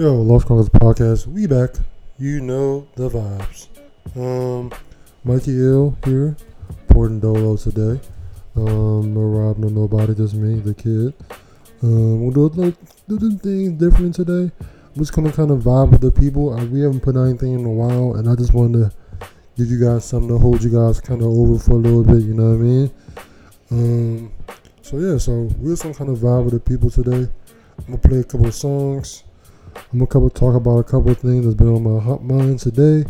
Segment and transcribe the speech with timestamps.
[0.00, 1.26] Yo, Lost Chronicles podcast.
[1.26, 1.74] We back.
[2.16, 3.68] You know the vibes.
[4.16, 4.72] Um,
[5.24, 6.38] Mikey Ill here,
[6.88, 8.00] Porting Dolo today.
[8.56, 11.12] Um, no Rob, no nobody, just me, the kid.
[11.82, 12.76] Um, we'll do like
[13.08, 14.50] do things different today.
[14.60, 16.58] I'm just gonna kind of vibe with the people.
[16.58, 19.26] I, we haven't put anything in a while, and I just wanted to
[19.58, 22.22] give you guys something to hold you guys kind of over for a little bit.
[22.22, 22.90] You know what I mean?
[23.70, 24.32] Um,
[24.80, 27.30] so yeah, so we're just gonna kind of vibe with the people today.
[27.76, 29.24] I'm gonna play a couple of songs.
[29.92, 33.04] I'm gonna talk about a couple of things that's been on my hot mind today,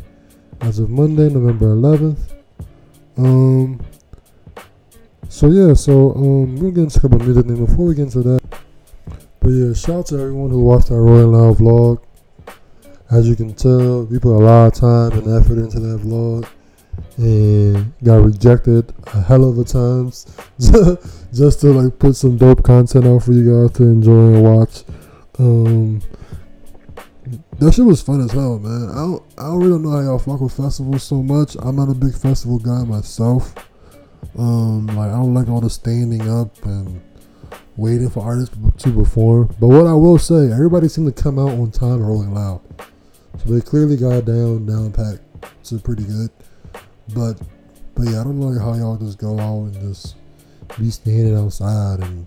[0.61, 2.19] as of Monday, November 11th.
[3.17, 3.81] Um.
[5.29, 8.03] So yeah, so um, we'll get into a couple of music things before we get
[8.03, 8.41] into that.
[9.39, 12.03] But yeah, shout out to everyone who watched that Rolling Loud vlog.
[13.11, 16.49] As you can tell, we put a lot of time and effort into that vlog,
[17.17, 20.27] and got rejected a hell of a times
[21.33, 24.85] just to like put some dope content out for you guys to enjoy and watch.
[25.39, 26.03] Um,
[27.61, 28.89] that shit was fun as hell, man.
[28.91, 31.57] I don't, I don't really know how y'all fuck with festivals so much.
[31.61, 33.55] I'm not a big festival guy myself.
[34.39, 37.03] Um, like I don't like all the standing up and
[37.77, 39.55] waiting for artists to perform.
[39.61, 42.63] But what I will say, everybody seemed to come out on time, rolling loud.
[43.45, 45.21] So they clearly got down, down packed.
[45.63, 46.31] So pretty good.
[47.15, 47.35] But,
[47.95, 50.17] but yeah, I don't know how y'all just go out and just
[50.79, 52.27] be standing outside and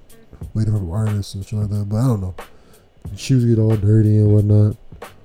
[0.53, 1.89] waiting for artists and shit like that.
[1.89, 2.35] But I don't know.
[3.15, 4.77] Shoes get all dirty and whatnot.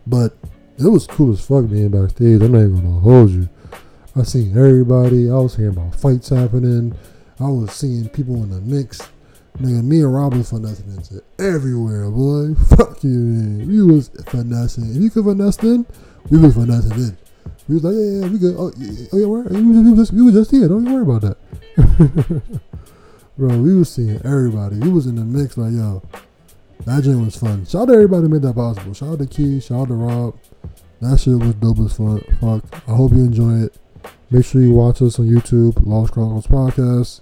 [0.08, 0.36] But
[0.78, 2.40] it was cool as fuck being backstage.
[2.40, 3.48] I'm not even gonna hold you.
[4.16, 5.30] I seen everybody.
[5.30, 6.94] I was hearing about fights happening.
[7.38, 9.00] I was seeing people in the mix.
[9.58, 12.54] Nigga, me and Robin finessing everywhere, boy.
[12.76, 13.68] Fuck you, man.
[13.68, 14.94] We was finessing.
[14.94, 15.84] If you could finesse in,
[16.30, 17.18] we was finessing in.
[17.68, 18.56] We was like, yeah, yeah, we good.
[18.56, 19.42] Oh, yeah, oh where?
[19.42, 20.68] We just, we was just here.
[20.68, 22.60] Don't you worry about that.
[23.36, 24.78] Bro, we was seeing everybody.
[24.78, 26.02] We was in the mix like, yo,
[26.84, 27.64] that joint was fun.
[27.66, 28.94] Shout out to everybody who made that possible.
[28.94, 29.60] Shout out to Key.
[29.60, 30.38] Shout out to Rob.
[31.00, 32.20] That shit was dope as fun.
[32.40, 32.64] Fuck.
[32.88, 33.76] I hope you enjoy it.
[34.30, 37.20] Make sure you watch us on YouTube, Lost Chronicles Podcast.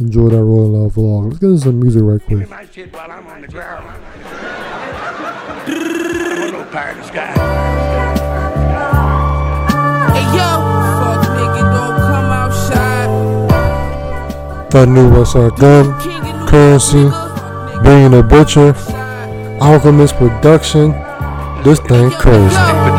[0.00, 1.26] Enjoy that Rolling Loud vlog.
[1.28, 2.48] Let's get into some music right quick.
[2.48, 3.86] my shit while I'm on the ground.
[3.86, 4.02] I'm
[5.70, 7.32] a little pie in the sky.
[10.14, 10.48] Hey yo,
[10.98, 13.10] fuck nigga, don't come outside.
[14.70, 17.27] That new Westside Gun, King Currency, nigga.
[17.82, 18.74] Benny the Butcher.
[19.60, 20.92] Alchemist Production.
[21.64, 22.97] This thing crazy.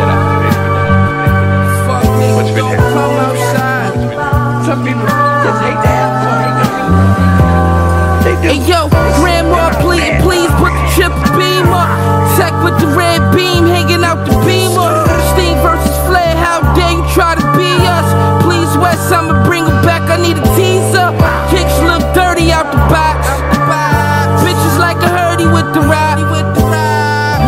[25.70, 26.18] With the rap.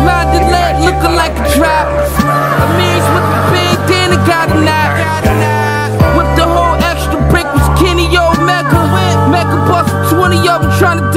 [0.06, 1.86] Mind delay looking like a trap.
[2.62, 4.92] Amir's with the big, then it got a knot.
[6.16, 8.78] With the whole extra brick was Kenny Omega.
[9.30, 11.10] Mega bust 20 of them trying to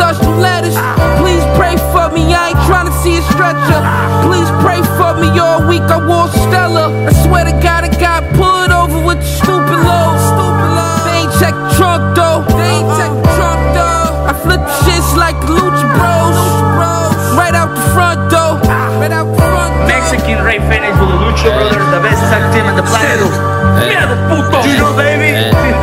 [22.35, 23.19] the best tag team in the planet.
[23.21, 23.87] Eh.
[23.87, 24.59] Mira the puto.
[24.59, 24.71] Eh.
[24.71, 25.29] You know, baby.
[25.35, 25.74] Eh.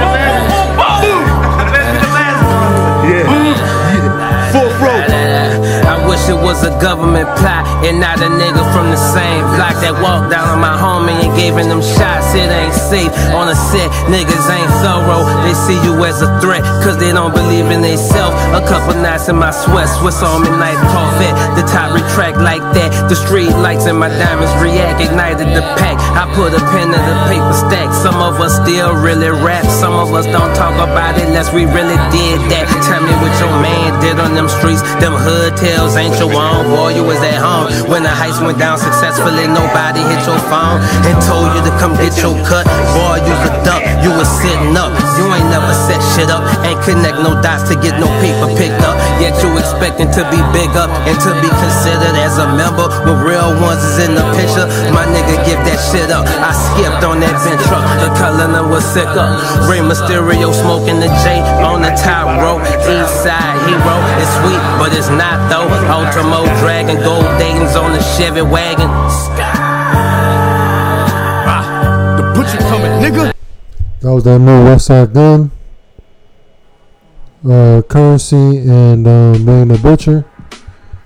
[6.33, 9.77] I wish it was a government plot and not a nigga from the same block
[9.85, 12.33] that walked down on my homie and gave him them shots.
[12.33, 13.93] It ain't safe on the set.
[14.09, 15.29] Niggas ain't thorough.
[15.45, 18.33] They see you as a threat cause they don't believe in themselves.
[18.57, 19.93] A couple nights in my sweat,
[20.25, 21.37] on midnight Corvette.
[21.53, 22.89] The top retract like that.
[23.13, 25.05] The street lights and my diamonds react.
[25.05, 26.01] Ignited the pack.
[26.17, 27.93] I put a pen in the paper stack.
[27.93, 29.69] Some of us still really rap.
[29.69, 32.65] Some of us don't talk about it unless we really did that.
[32.89, 34.81] Tell me what your man did on them streets.
[34.97, 37.67] Them hood tales ain't your you was at home.
[37.91, 41.95] When the heist went down successfully, nobody hit your phone and told you to come
[41.99, 42.67] get your cut.
[42.95, 43.83] Boy, you a duck.
[44.03, 44.91] You was sitting up.
[45.15, 46.43] You ain't never set shit up.
[46.67, 48.99] Ain't connect no dots to get no paper picked up.
[49.23, 53.23] Yet you expecting to be big up and to be considered as a member when
[53.23, 54.67] real ones is in the picture.
[54.91, 56.27] My nigga, give that shit up.
[56.43, 57.87] I skipped on that bench truck.
[58.03, 59.39] The color was sick up.
[59.71, 62.59] Rey Mysterio smoking the J on the top row.
[62.91, 63.97] East side hero.
[64.19, 65.71] It's sweet, but it's not though.
[65.87, 68.91] Ultimo Dragon, gold Dayton's on the Chevy wagon.
[71.47, 73.42] Ah, the butcher coming, nigga.
[74.03, 75.53] That was that new Westside Gun,
[77.49, 80.25] uh, Currency, and um, the Butcher.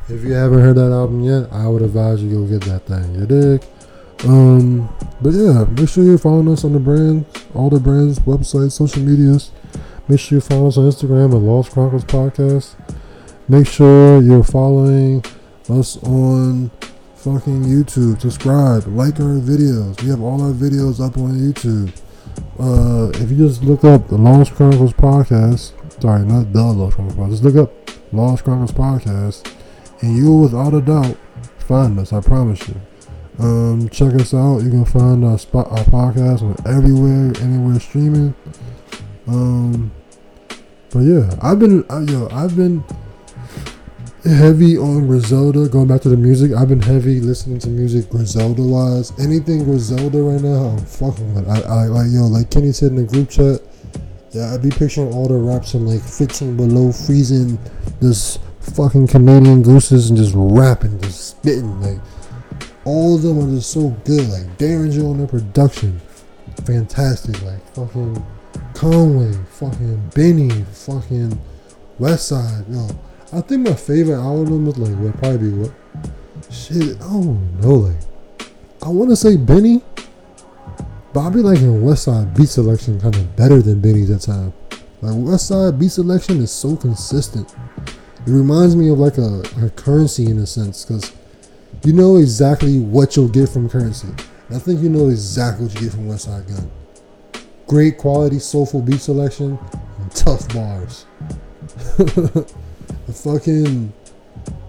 [0.09, 3.15] If you haven't heard that album yet, I would advise you go get that thing.
[3.15, 3.63] You dig?
[4.25, 4.89] Um,
[5.21, 9.03] but yeah, make sure you're following us on the brand, all the brands, websites, social
[9.03, 9.51] medias.
[10.09, 12.77] Make sure you follow us on Instagram at Lost Chronicles Podcast.
[13.47, 15.23] Make sure you're following
[15.69, 16.71] us on
[17.17, 18.23] fucking YouTube.
[18.23, 20.03] Subscribe, like our videos.
[20.03, 21.93] We have all our videos up on YouTube.
[22.59, 27.19] Uh, if you just look up the Lost Chronicles Podcast, sorry, not the Lost Chronicles
[27.19, 29.55] Podcast, just look up Lost Chronicles Podcast,
[30.01, 31.17] and you without a doubt
[31.59, 32.13] find us.
[32.13, 32.81] I promise you.
[33.39, 34.59] Um, check us out.
[34.59, 38.35] You can find our spot, our podcast on everywhere, anywhere streaming.
[39.27, 39.93] Um,
[40.91, 42.83] but yeah, I've been, I, yo, I've been
[44.27, 45.69] heavy on Griselda.
[45.69, 49.13] Going back to the music, I've been heavy listening to music Griselda wise.
[49.19, 51.49] Anything Griselda right now, I'm fucking with.
[51.49, 53.61] I, I like yo, like Kenny said in the group chat.
[54.33, 57.59] Yeah, I'd be picturing all the raps and like 15 below freezing,
[58.01, 62.01] this fucking Canadian gooses and just rapping, just spitting like
[62.85, 64.29] all of them are just so good.
[64.29, 66.01] Like Daringer on their production,
[66.65, 67.43] fantastic.
[67.43, 68.25] Like fucking
[68.75, 71.39] Conway, fucking Benny, fucking
[71.99, 72.65] West Side.
[72.71, 72.89] Yo,
[73.33, 75.73] I think my favorite album was like would probably be what
[76.51, 76.97] shit.
[76.97, 77.75] I don't know.
[77.75, 77.97] Like
[78.83, 79.83] I want to say Benny,
[81.13, 84.53] but I be liking West Side beat selection kind of better than Benny's at time.
[85.03, 87.53] Like West Side beat selection is so consistent.
[88.27, 91.13] It reminds me of like a, a currency in a sense because
[91.85, 94.09] you know exactly what you'll get from currency.
[94.49, 96.71] And I think you know exactly what you get from West Side Gun.
[97.67, 99.59] Great quality, soulful beat selection,
[99.99, 101.07] and tough bars.
[103.07, 103.93] the fucking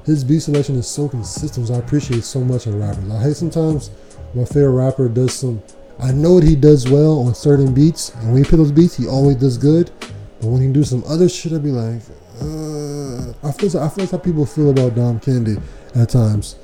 [0.05, 1.69] his beat selection is so consistent.
[1.69, 3.09] I appreciate so much in rappers.
[3.11, 3.91] I hate sometimes
[4.33, 5.61] my favorite rapper does some.
[5.99, 8.95] I know what he does well on certain beats, and when he put those beats,
[8.95, 9.91] he always does good.
[10.39, 12.01] But when he do some other shit, I'd be like,
[12.39, 15.57] uh, I feel I feel like how people feel about Dom Kennedy
[15.95, 16.57] at times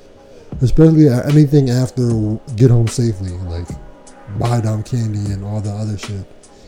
[0.60, 3.66] especially anything after Get Home Safely, like
[4.38, 6.24] Buy Dom Kennedy and all the other shit.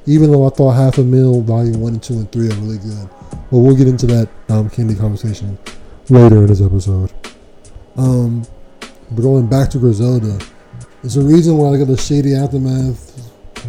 [0.07, 2.79] Even though I thought Half a Mill, Volume 1 and 2 and 3 are really
[2.79, 3.09] good.
[3.51, 5.59] But we'll get into that Dom Kennedy conversation
[6.09, 7.13] later in this episode.
[7.97, 8.45] Um,
[9.11, 10.39] but going back to Griselda,
[11.03, 13.13] there's a reason why I got the Shady Aftermath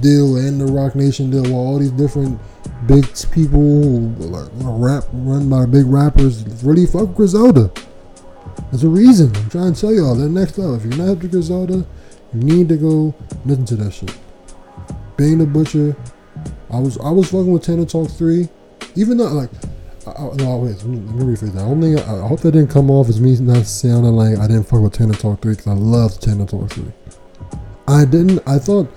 [0.02, 2.40] deal and the Roc Nation deal, while all these different
[2.88, 7.72] big people, like rap run by big rappers, really fuck Griselda.
[8.72, 9.36] There's a reason.
[9.36, 11.86] I'm trying to tell y'all that next up, If you're not after Griselda,
[12.34, 13.16] you need to go
[13.46, 14.16] listen to that shit.
[15.16, 15.96] Benny the Butcher.
[16.72, 18.48] I was I was fucking with Tana Talk 3.
[18.96, 19.50] Even though like
[20.16, 22.08] I, no, wait, let me, rephrase that.
[22.08, 24.94] I, hope that didn't come off as me not sounding like I didn't fuck with
[24.94, 26.86] Tana Talk 3 because I loved Tana Talk 3.
[27.88, 28.90] I didn't, I thought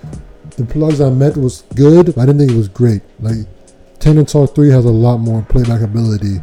[0.57, 3.01] the plugs I met was good, but I didn't think it was great.
[3.19, 3.47] Like,
[3.99, 6.37] Tana Talk 3 has a lot more playback ability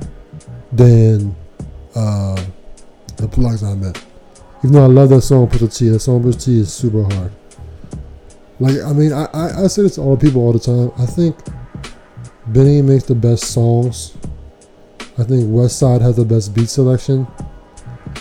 [0.72, 1.34] than
[1.94, 2.42] uh,
[3.16, 4.02] the plugs I met.
[4.58, 7.32] Even though I love that song Pusha T, that song Pusha T is super hard.
[8.60, 10.90] Like I mean, I, I, I say this to all people all the time.
[10.98, 11.36] I think
[12.48, 14.16] Benny makes the best songs.
[15.18, 17.26] I think West Side has the best beat selection.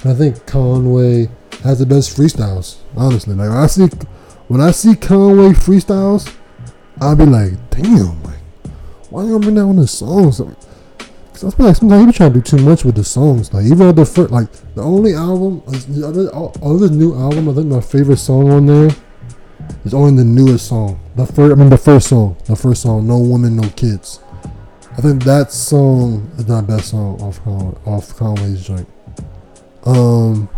[0.03, 1.29] I think Conway
[1.63, 2.77] has the best freestyles.
[2.95, 3.87] Honestly, like when I see
[4.47, 6.33] when I see Conway freestyles,
[6.99, 8.39] I'll be like, damn, like
[9.11, 10.39] why you bring that on the songs?
[10.39, 13.53] Cause I feel like sometimes you be trying to do too much with the songs.
[13.53, 17.53] Like even on the first, like the only album, the other, all new album, I
[17.53, 18.89] think my favorite song on there
[19.85, 20.99] is only the newest song.
[21.15, 24.19] The first, I mean the first song, the first song, No Woman, No Kids.
[24.97, 28.87] I think that song is my best song off Con- off Conway's joint.
[29.85, 30.49] Um,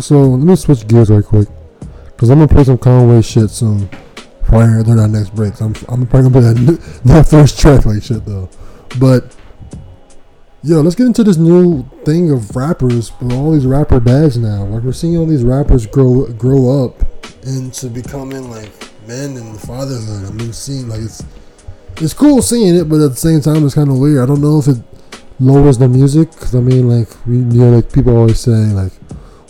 [0.00, 1.48] so let me switch gears right quick,
[2.16, 3.90] cause I'm gonna play some Conway shit soon.
[4.42, 7.84] Prior to our next break, so I'm I'm probably gonna play that, that first track
[7.84, 8.48] like shit though.
[8.98, 9.36] But
[10.62, 13.12] yo, let's get into this new thing of rappers.
[13.20, 14.64] All these rapper dads now.
[14.64, 17.02] Like we're seeing all these rappers grow grow up
[17.42, 18.70] into becoming like
[19.06, 20.24] men the fatherhood.
[20.24, 21.22] I mean, seeing like it's
[22.00, 24.22] it's cool seeing it, but at the same time, it's kind of weird.
[24.22, 24.82] I don't know if it
[25.40, 28.92] lowers the music because I mean, like we you know, like people always say like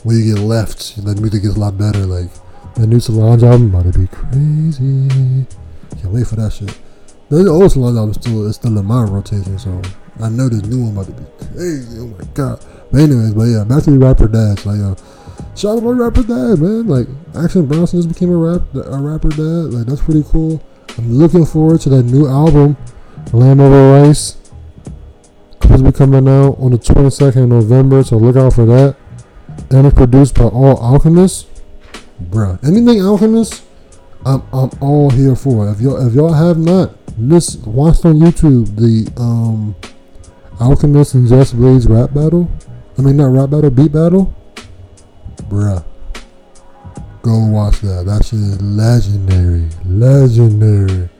[0.04, 2.06] when you get left, the music gets a lot better.
[2.06, 2.30] Like
[2.74, 5.46] the new Solange album about to be crazy.
[6.00, 6.78] Can't wait for that shit.
[7.28, 9.82] The old Solange album still is still in my rotation, so
[10.20, 12.00] I know this new one about to be crazy.
[12.00, 12.64] Oh my god.
[12.90, 14.64] But anyways, but yeah, back to the rapper dads.
[14.64, 14.96] Like yo,
[15.54, 16.86] shout out my rapper dad, man.
[16.86, 19.74] Like Action Bronson just became a rap a rapper dad.
[19.74, 20.62] Like that's pretty cool.
[20.98, 22.76] I'm looking forward to that new album,
[23.32, 24.36] Lamb Over Rice.
[25.62, 28.96] It's be coming out on the 22nd of November, so look out for that.
[29.70, 31.46] And it's produced by All Alchemists.
[32.20, 33.62] Bruh, anything Alchemist,
[34.26, 35.68] I'm I'm all here for.
[35.70, 39.76] If y'all if y'all have not listen watched on YouTube the um
[40.60, 42.50] Alchemist and Just Blaze rap battle.
[42.98, 44.34] I mean, not rap battle, beat battle.
[45.48, 45.84] Bruh.
[47.28, 48.06] Go watch that.
[48.06, 49.68] That shit is legendary.
[49.85, 51.11] Legendary.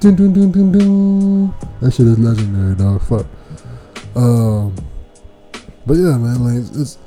[0.00, 1.54] Dun, dun, dun, dun, dun.
[1.80, 3.00] That shit is legendary, dog.
[3.02, 3.26] Fuck.
[4.16, 4.74] Um,
[5.86, 6.98] but yeah, man, like it's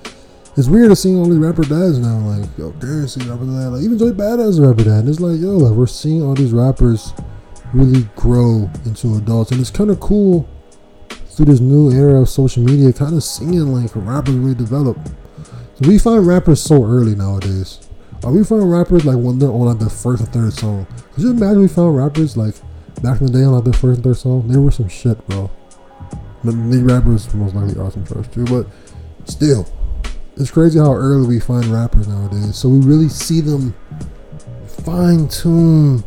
[0.55, 2.17] it's weird to see all these rapper dads now.
[2.19, 3.73] Like, yo, Darius see rapper dad.
[3.73, 4.99] Like even Joey Badass rapper dad.
[4.99, 7.11] And it's like, yo, like we're seeing all these rappers
[7.73, 10.47] really grow into adults, and it's kind of cool
[11.09, 14.97] through this new era of social media, kind of seeing like rappers really develop.
[15.43, 17.85] So we find rappers so early nowadays.
[18.25, 20.87] Are we find rappers like when they're on like their first or third song?
[21.13, 22.55] Could you imagine we found rappers like
[23.03, 24.47] back in the day on like their first and third song?
[24.47, 25.51] They were some shit, bro.
[26.43, 28.65] The these rappers most likely are some first too, but
[29.25, 29.67] still,
[30.37, 32.55] it's crazy how early we find rappers nowadays.
[32.55, 33.75] So we really see them
[34.83, 36.03] fine tune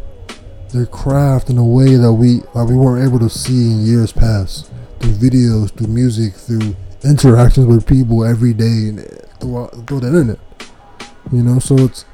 [0.71, 4.11] their craft in a way that we like we weren't able to see in years
[4.11, 9.09] past through videos, through music, through interactions with people every day and
[9.39, 10.39] throughout through the internet.
[11.31, 12.05] You know, so it's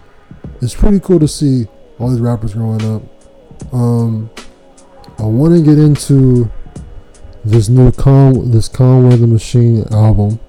[0.60, 1.66] it's pretty cool to see
[1.98, 3.02] all these rappers growing up.
[3.72, 4.30] Um,
[5.18, 6.50] I want to get into
[7.44, 10.40] this new Con this Conway the Machine album.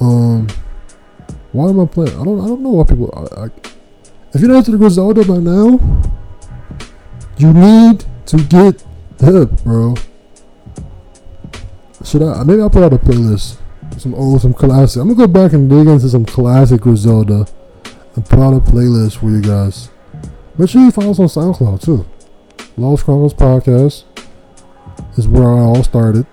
[0.00, 0.48] Um,
[1.52, 2.18] why am I playing?
[2.20, 3.10] I don't I don't know why people.
[3.14, 3.46] I, I,
[4.32, 5.80] if you're not to the Griselda by now,
[7.38, 8.84] you need to get
[9.20, 9.94] hip, bro.
[12.04, 12.42] Should I?
[12.44, 13.58] Maybe I'll put out a playlist.
[13.98, 15.00] Some old, some classic.
[15.00, 17.46] I'm gonna go back and dig into some classic Griselda
[18.16, 19.90] a playlist for you guys.
[20.58, 22.06] Make sure you follow us on SoundCloud too.
[22.76, 24.04] Lost Chronicles Podcast
[25.18, 26.26] is where I all started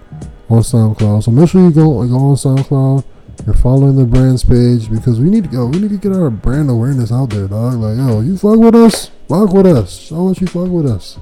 [0.49, 1.23] on SoundCloud.
[1.23, 3.03] So make sure you go go on SoundCloud.
[3.45, 5.65] You're following the brands page because we need to go.
[5.65, 7.73] We need to get our brand awareness out there, dog.
[7.75, 9.99] Like, yo, you fuck with us, fuck with us.
[9.99, 11.17] Show us you fuck with us.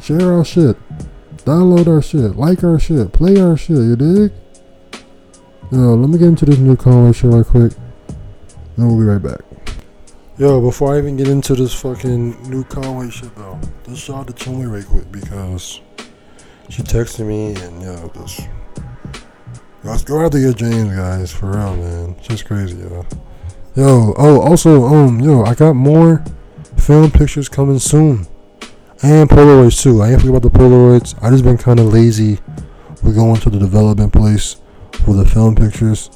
[0.00, 0.76] Share our shit.
[1.38, 2.36] Download our shit.
[2.36, 3.12] Like our shit.
[3.12, 3.78] Play our shit.
[3.78, 4.32] You dig?
[5.72, 7.72] Yo, let me get into this new Conway shit right quick.
[8.76, 9.47] Then we'll be right back.
[10.38, 14.26] Yo, before I even get into this fucking new Conway shit though, just shout out
[14.28, 15.80] to Chumley right quick because
[16.68, 18.48] she texted me and yo, just
[19.82, 22.14] let's go out to get James guys for real, man.
[22.18, 23.04] It's just crazy, yo.
[23.74, 26.22] Yo, oh, also, um, yo, I got more
[26.76, 28.28] film pictures coming soon,
[29.02, 30.02] and Polaroids too.
[30.02, 31.20] I ain't forget about the Polaroids.
[31.20, 32.38] I just been kind of lazy.
[33.02, 34.54] We're going to the development place
[34.92, 36.10] for the film pictures,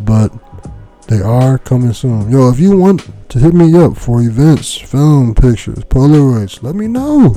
[0.00, 0.32] but
[1.10, 2.30] they are coming soon.
[2.30, 6.86] Yo, if you want to hit me up for events, film pictures, Polaroids, let me
[6.86, 7.34] know.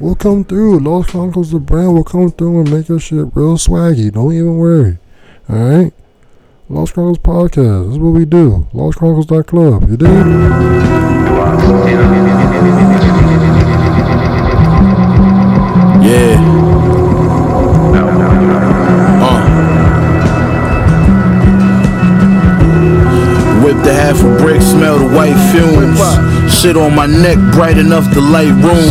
[0.00, 0.80] We'll come through.
[0.80, 4.10] Lost Chronicles, the brand, will come through and make your shit real swaggy.
[4.10, 4.96] Don't even worry.
[5.50, 5.92] Alright?
[6.70, 7.88] Lost Chronicles Podcast.
[7.88, 8.66] This is what we do.
[8.72, 9.90] LostChronicles.club.
[9.90, 10.08] You dig?
[23.84, 26.27] The half a brick, smell the white fumes.
[26.60, 28.90] Shit on my neck, bright enough to light rooms.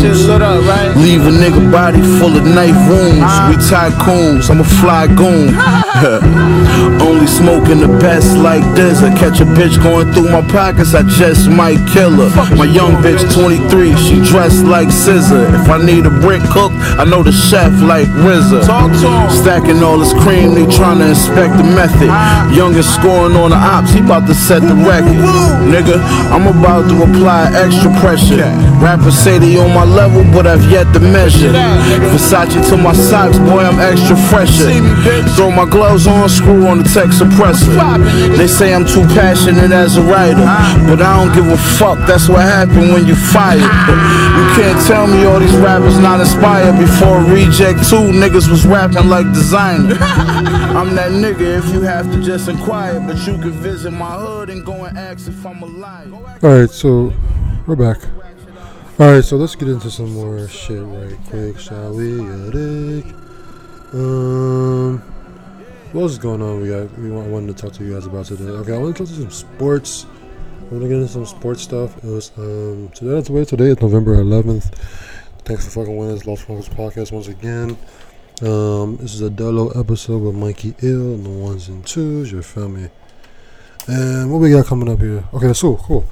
[1.03, 3.27] Leave a nigga body full of knife wounds.
[3.51, 5.51] We tycoons, I'm a fly goon.
[7.03, 9.03] Only smoking the best like this.
[9.03, 12.55] I catch a bitch going through my pockets, I just might kill her.
[12.55, 15.51] My young bitch 23, she dressed like SZA.
[15.59, 18.63] If I need a brick cooked, I know the chef like RZA.
[19.43, 22.07] Stacking all this cream, they tryna inspect the method.
[22.55, 25.19] Youngest scoring on the ops, he about to set the record.
[25.67, 25.99] Nigga,
[26.31, 28.37] I'm about to apply extra pressure.
[28.77, 31.51] Rappers say they on my level, but I've yet to measure.
[32.13, 34.69] Versace to my socks, boy, I'm extra fresher.
[35.35, 37.73] Throw my gloves on, screw on the tech suppressor.
[38.37, 40.45] They say I'm too passionate as a writer,
[40.85, 41.97] but I don't give a fuck.
[42.07, 43.61] That's what happened when you fired.
[43.61, 46.77] You can't tell me all these rappers not inspired.
[46.77, 49.97] Before Reject 2, niggas was rapping like designer.
[50.77, 54.49] I'm that nigga if you have to just inquire, but you can visit my hood
[54.49, 56.13] and go and ask if I'm alive.
[56.43, 57.11] Alright, so
[57.67, 58.01] we're back.
[58.97, 62.21] Alright, so let's get into some more shit right quick, shall we?
[63.91, 64.99] Um,
[65.91, 66.61] what else is going on?
[66.61, 68.45] We got we want, wanted to talk to you guys about today.
[68.45, 70.05] Okay, I want to talk to some sports.
[70.05, 71.97] I want to get into some sports stuff.
[71.97, 73.11] It was um today.
[73.11, 74.73] That's way today is November 11th.
[75.43, 77.77] Thanks for fucking winning this Lost Focus podcast once again.
[78.41, 82.31] Um, this is a Dolo episode with Mikey Ill and the ones and twos.
[82.31, 82.87] You feel me?
[83.87, 85.25] And what we got coming up here?
[85.33, 86.05] Okay, so cool.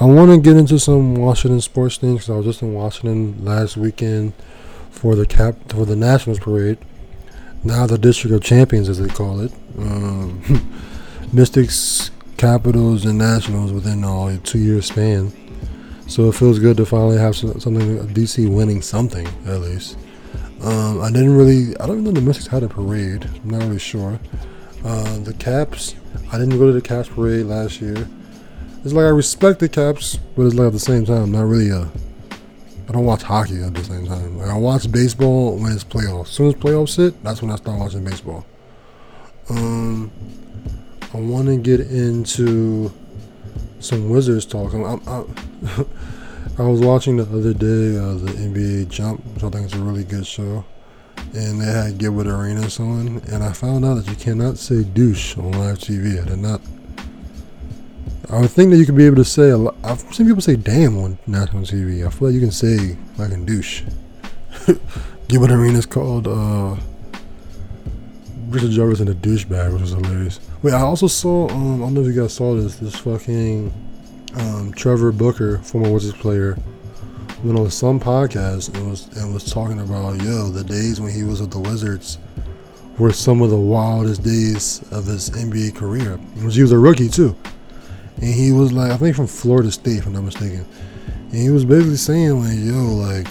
[0.00, 3.44] I want to get into some Washington sports things because I was just in Washington
[3.44, 4.32] last weekend
[4.90, 6.78] for the cap for the Nationals parade.
[7.64, 9.52] Now the District of Champions, as they call it.
[9.76, 10.40] Um,
[11.32, 15.32] Mystics, Capitals, and Nationals within all a two-year span.
[16.06, 19.98] So it feels good to finally have something DC winning something at least.
[20.62, 21.76] Um, I didn't really.
[21.80, 23.24] I don't even know the Mystics had a parade.
[23.24, 24.20] I'm not really sure.
[24.84, 25.96] Uh, the Caps,
[26.32, 28.08] I didn't go to the Caps parade last year.
[28.84, 31.70] It's like I respect the Caps, but it's like at the same time, not really
[31.70, 31.88] a.
[32.88, 34.38] I don't watch hockey at the same time.
[34.38, 36.22] Like I watch baseball when it's playoffs.
[36.22, 38.46] As soon as playoffs hit, that's when I start watching baseball.
[39.50, 40.10] Um,
[41.12, 42.92] I want to get into
[43.80, 44.72] some Wizards talk.
[44.72, 45.86] I'm, I'm, I'm
[46.58, 49.78] I was watching the other day uh, the NBA Jump, which I think is a
[49.78, 50.64] really good show,
[51.34, 55.36] and they had Gilbert Arenas on, and I found out that you cannot say douche
[55.36, 56.20] on live TV.
[56.20, 56.60] I did not.
[58.30, 59.50] I would think that you could be able to say.
[59.50, 62.06] A lot, I've seen people say "damn" on national TV.
[62.06, 63.84] I feel like you can say fucking douche.
[65.28, 66.76] Gilbert Arenas called uh,
[68.48, 70.40] Richard Jefferson a douchebag, which was hilarious.
[70.62, 71.48] Wait, I also saw.
[71.48, 72.76] Um, I don't know if you guys saw this.
[72.76, 73.72] This fucking
[74.36, 76.58] um, Trevor Booker, former Wizards player,
[77.42, 81.22] went on some podcast and was and was talking about yo the days when he
[81.22, 82.18] was with the Wizards
[82.98, 86.18] were some of the wildest days of his NBA career.
[86.34, 87.36] He was a rookie too,
[88.20, 90.66] and he was like I think from Florida State, if I'm not mistaken.
[91.30, 93.28] And he was basically saying like yo like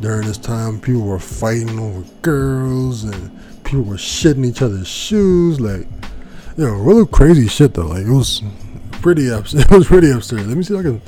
[0.00, 3.30] during this time people were fighting over girls and
[3.64, 5.86] people were shitting each other's shoes like
[6.56, 8.42] yo really crazy shit though like it was
[9.00, 9.70] pretty upset.
[9.70, 10.46] It was pretty absurd.
[10.46, 11.00] Let me see if I can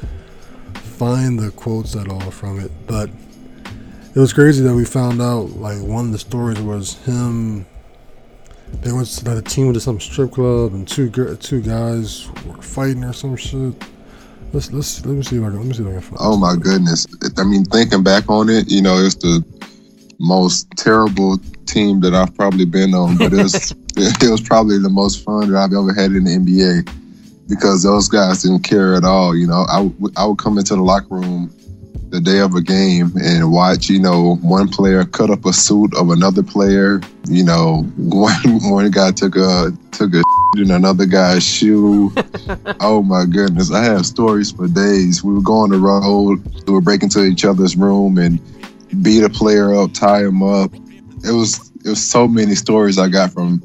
[0.74, 2.70] find the quotes at all from it.
[2.86, 3.10] But
[4.14, 7.66] it was crazy that we found out like one of the stories was him.
[8.80, 12.60] They went to like, a team to some strip club and two two guys were
[12.62, 13.74] fighting or some shit.
[14.52, 16.18] Let's let's let me see if I can let me see if I can find.
[16.20, 17.06] Oh my goodness!
[17.38, 19.44] I mean, thinking back on it, you know, it's the
[20.18, 24.90] most terrible team that I've probably been on, but it was it was probably the
[24.90, 29.04] most fun that I've ever had in the NBA because those guys didn't care at
[29.04, 29.36] all.
[29.36, 31.52] You know, I, w- I would come into the locker room
[32.12, 35.96] the day of a game and watch, you know, one player cut up a suit
[35.96, 37.00] of another player.
[37.26, 40.22] You know, one one guy took a took a
[40.56, 42.12] in another guy's shoe.
[42.80, 45.24] oh my goodness, I have stories for days.
[45.24, 48.38] We would go on the road, we would break into each other's room and
[49.02, 50.74] beat a player up, tie him up.
[51.24, 53.62] It was it was so many stories I got from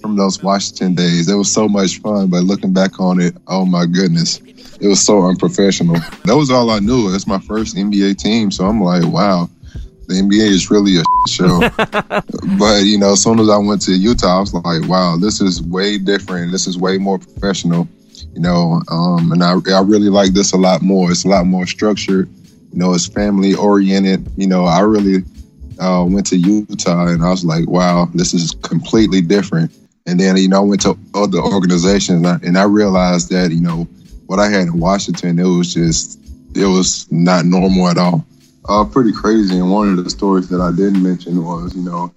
[0.00, 1.28] from those Washington days.
[1.28, 4.40] It was so much fun, but looking back on it, oh my goodness,
[4.80, 5.96] it was so unprofessional.
[6.24, 7.14] That was all I knew.
[7.14, 9.48] It's my first NBA team, so I'm like, wow,
[10.06, 11.60] the NBA is really a show.
[12.58, 15.40] but you know, as soon as I went to Utah, I was like, wow, this
[15.40, 16.52] is way different.
[16.52, 17.88] This is way more professional.
[18.34, 21.10] You know, um, and I I really like this a lot more.
[21.10, 22.28] It's a lot more structured.
[22.72, 24.26] You know, it's family oriented.
[24.36, 25.24] You know, I really
[25.80, 29.72] uh, went to Utah and I was like, wow, this is completely different.
[30.06, 33.50] And then, you know, I went to other organizations and I, and I realized that,
[33.50, 33.88] you know,
[34.30, 36.20] what I had in Washington, it was just,
[36.54, 38.24] it was not normal at all.
[38.68, 39.58] Uh, pretty crazy.
[39.58, 42.14] And one of the stories that I didn't mention was, you know,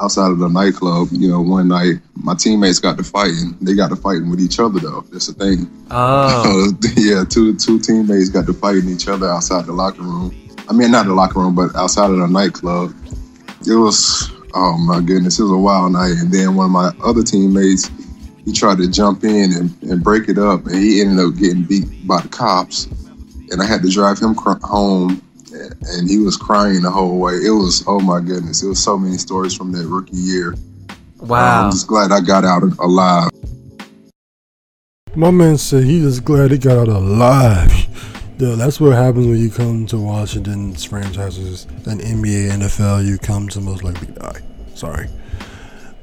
[0.00, 3.56] outside of the nightclub, you know, one night my teammates got to fighting.
[3.60, 5.00] They got to fighting with each other though.
[5.10, 5.68] That's the thing.
[5.90, 6.72] Oh.
[6.96, 10.32] yeah, two two teammates got to fighting each other outside the locker room.
[10.68, 12.94] I mean, not the locker room, but outside of the nightclub.
[13.66, 16.14] It was oh my goodness, it was a wild night.
[16.20, 17.90] And then one of my other teammates,
[18.46, 21.64] he tried to jump in and, and break it up, and he ended up getting
[21.64, 22.86] beat by the cops.
[23.50, 25.20] And I had to drive him cr- home,
[25.52, 27.34] and he was crying the whole way.
[27.34, 30.54] It was oh my goodness, it was so many stories from that rookie year.
[31.18, 31.66] Wow.
[31.66, 33.30] I'm just glad I got out alive.
[35.16, 37.72] My man said he is glad he got out alive.
[38.38, 41.64] Yeah, that's what happens when you come to Washington's franchises.
[41.86, 44.40] An NBA, NFL, you come to most likely die.
[44.74, 45.08] Sorry.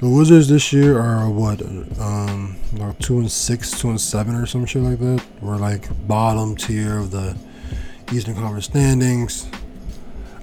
[0.04, 1.62] The Wizards this year are what,
[1.98, 5.24] um, like two and six, two and seven, or some shit like that.
[5.40, 7.38] We're like bottom tier of the
[8.12, 9.50] Eastern Conference standings.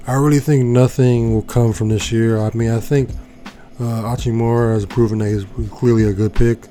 [0.06, 2.38] I really think nothing will come from this year.
[2.38, 3.10] I mean, I think
[3.78, 6.66] uh, Hachimura has proven that he's clearly a good pick.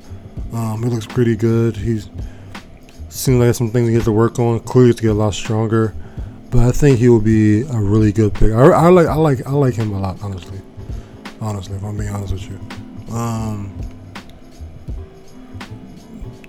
[0.52, 1.78] Um, he looks pretty good.
[1.78, 2.10] He's
[3.10, 4.62] seems like some things he has to work on.
[4.62, 5.94] Clearly, to get a lot stronger.
[6.50, 8.52] But I think he will be a really good pick.
[8.52, 10.60] I, I like I like I like him a lot, honestly.
[11.40, 12.60] Honestly, if I'm being honest with you.
[13.12, 13.78] Um,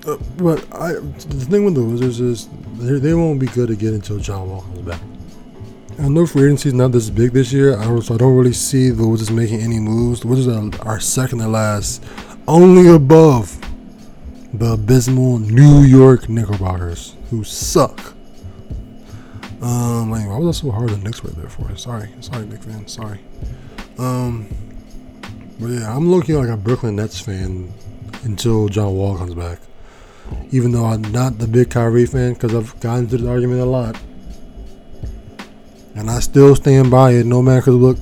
[0.06, 4.18] uh, but I the thing with the Wizards is they, won't be good again until
[4.18, 5.00] John Wall comes back.
[5.98, 8.54] I know free agency is not this big this year, I so I don't really
[8.54, 10.20] see the Wizards making any moves.
[10.20, 12.02] The Wizards are, are second to last,
[12.48, 13.58] only above
[14.54, 18.14] the abysmal New York Knickerbockers, who suck.
[19.60, 21.76] Um, wait, why was that so hard the Knicks right there for?
[21.76, 23.20] Sorry, sorry, fan, sorry.
[23.98, 24.48] Um,
[25.60, 27.72] but yeah, I'm looking like a Brooklyn Nets fan
[28.22, 29.60] until John Wall comes back.
[30.50, 33.64] Even though I'm not the big Kyrie fan, because I've gotten into the argument a
[33.66, 34.00] lot,
[35.94, 37.26] and I still stand by it.
[37.26, 37.98] No matter, because look,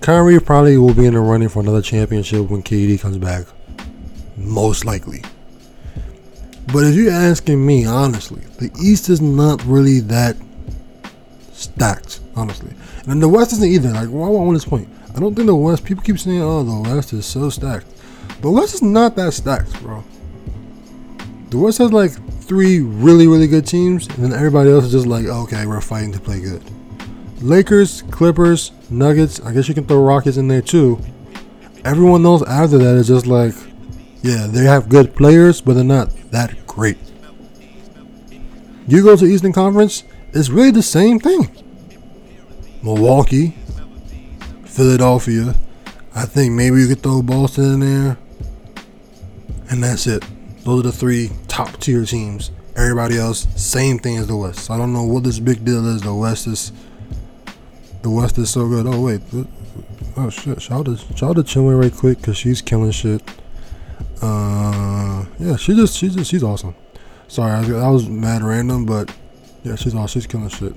[0.00, 3.46] Kyrie probably will be in the running for another championship when KD comes back.
[4.36, 5.22] most likely.
[6.72, 10.36] But if you're asking me honestly, the East is not really that
[11.52, 12.72] stacked, honestly.
[13.06, 13.90] And the West isn't either.
[13.90, 14.88] Like, why on this point?
[15.14, 15.84] I don't think the West.
[15.84, 17.86] People keep saying, "Oh, the West is so stacked."
[18.28, 20.02] But the West is not that stacked, bro.
[21.50, 22.12] The West has like
[22.44, 26.12] three really, really good teams, and then everybody else is just like, okay, we're fighting
[26.12, 26.62] to play good.
[27.40, 29.40] Lakers, Clippers, Nuggets.
[29.40, 31.00] I guess you can throw Rockets in there too.
[31.84, 33.54] Everyone else after that is just like,
[34.22, 36.98] yeah, they have good players, but they're not that great.
[38.86, 41.50] You go to Eastern Conference, it's really the same thing.
[42.82, 43.56] Milwaukee,
[44.74, 45.54] Philadelphia.
[46.16, 48.18] I think maybe you could throw Boston in there.
[49.70, 50.24] And that's it.
[50.64, 52.50] Those are the three top tier teams.
[52.76, 54.70] Everybody else, same thing as the West.
[54.72, 56.02] I don't know what this big deal is.
[56.02, 56.72] The West is
[58.02, 58.86] the West is so good.
[58.88, 59.20] Oh wait.
[60.16, 60.60] Oh shit.
[60.60, 63.22] Shout out to shout out to Chinwe right quick because she's killing shit.
[64.20, 66.74] Uh yeah, she just she's just she's awesome.
[67.28, 69.14] Sorry, I was, that was mad random, but
[69.62, 70.20] yeah, she's awesome.
[70.20, 70.74] She's killing shit.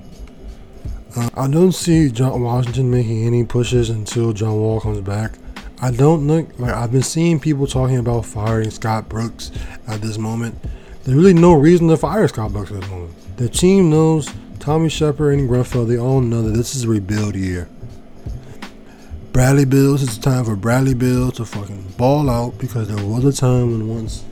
[1.15, 5.34] Uh, I don't see John Washington making any pushes until John Wall comes back.
[5.82, 9.52] I don't look like I've been seeing people talking about firing Scott Brooks
[9.88, 10.58] at this moment.
[11.04, 13.38] There's really no reason to fire Scott Brooks at this moment.
[13.38, 17.36] The team knows Tommy Sheppard and Grunfeld, they all know that this is a rebuild
[17.36, 17.70] year.
[19.32, 23.32] Bradley Beals, it's time for Bradley Beal to fucking ball out because there was a
[23.32, 24.26] time when once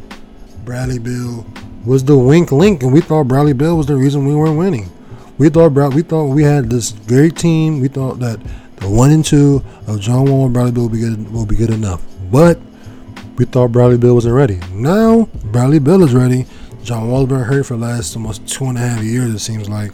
[0.64, 1.46] Bradley Beal
[1.86, 4.92] was the wink link and we thought Bradley Beal was the reason we weren't winning.
[5.38, 7.82] We thought we thought we had this great team.
[7.82, 8.40] We thought that
[8.78, 11.56] the one and two of John Wall and Bradley Beal will be good will be
[11.56, 12.02] good enough.
[12.32, 12.60] But
[13.38, 14.60] we thought Bradley Beal wasn't ready.
[14.72, 16.46] Now Bradley Beal is ready.
[16.84, 19.68] John Wall's been hurt for the last almost two and a half years, it seems
[19.68, 19.92] like.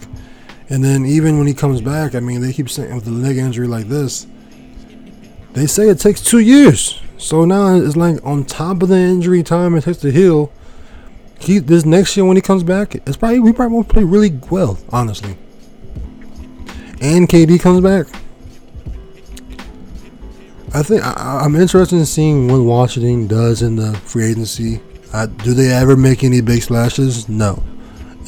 [0.68, 3.38] And then even when he comes back, I mean, they keep saying with the leg
[3.38, 4.26] injury like this,
[5.54, 7.00] they say it takes two years.
[7.18, 10.52] So now it's like on top of the injury time it takes to heal.
[11.42, 14.38] He this next year when he comes back, it's probably we probably won't play really
[14.50, 15.36] well, honestly.
[17.00, 18.06] And KD comes back.
[20.74, 24.80] I think I, am interested in seeing what Washington does in the free agency.
[25.44, 27.28] Do they ever make any big splashes?
[27.28, 27.62] No.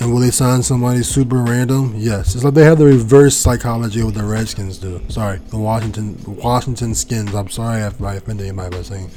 [0.00, 1.94] And will they sign somebody super random?
[1.96, 2.34] Yes.
[2.34, 5.00] It's like they have the reverse psychology of what the Redskins do.
[5.08, 7.34] Sorry, the Washington Washington Skins.
[7.34, 9.10] I'm sorry if I offended anybody by saying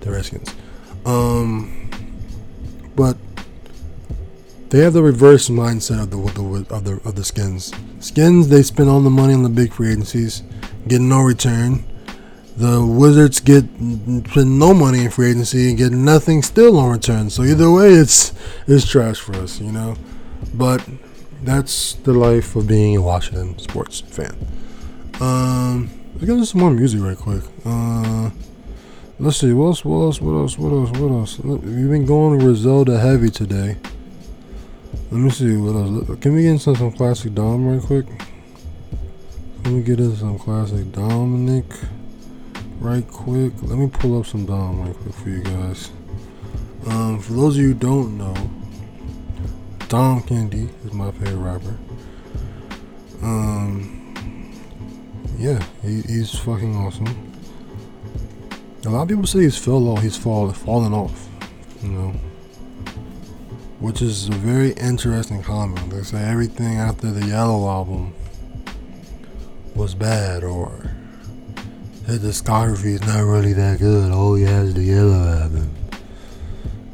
[0.00, 0.52] the Redskins.
[1.04, 1.90] Um,
[2.96, 3.16] but
[4.74, 7.72] they have the reverse mindset of the, of the of the Skins.
[8.00, 10.42] Skins they spend all the money on the big free agencies,
[10.88, 11.84] get no return.
[12.56, 17.30] The Wizards get spend no money in free agency and get nothing still on return.
[17.30, 18.32] So either way, it's
[18.66, 19.94] it's trash for us, you know.
[20.52, 20.84] But
[21.44, 24.36] that's the life of being a Washington sports fan.
[25.20, 27.44] Um, let's get into some more music right quick.
[27.64, 28.30] Uh,
[29.20, 31.38] let's see what else, what else, what else, what else, what else.
[31.38, 33.76] We've been going Griselda heavy today.
[35.10, 36.18] Let me see what else.
[36.20, 38.06] Can we get into some classic Dom right quick?
[39.64, 41.64] Let me get into some classic Dominic
[42.80, 43.52] right quick.
[43.62, 45.90] Let me pull up some Dom right quick for you guys.
[46.86, 48.34] Um, for those of you who don't know,
[49.88, 51.78] Dom Kennedy is my favorite rapper.
[53.22, 54.52] Um,
[55.38, 57.32] yeah, he, he's fucking awesome.
[58.84, 60.02] A lot of people say he's fell off.
[60.02, 61.28] He's fall fallen off.
[61.82, 62.14] You know,
[63.80, 65.90] which is a very interesting comment.
[65.90, 68.14] They say everything after the Yellow album
[69.74, 70.90] was bad, or
[72.06, 74.12] his discography is not really that good.
[74.12, 75.74] All he has is the Yellow album.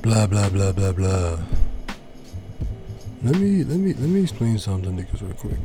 [0.02, 1.38] Blah blah blah blah blah.
[3.22, 5.58] Let me let me let me explain something niggas, real quick.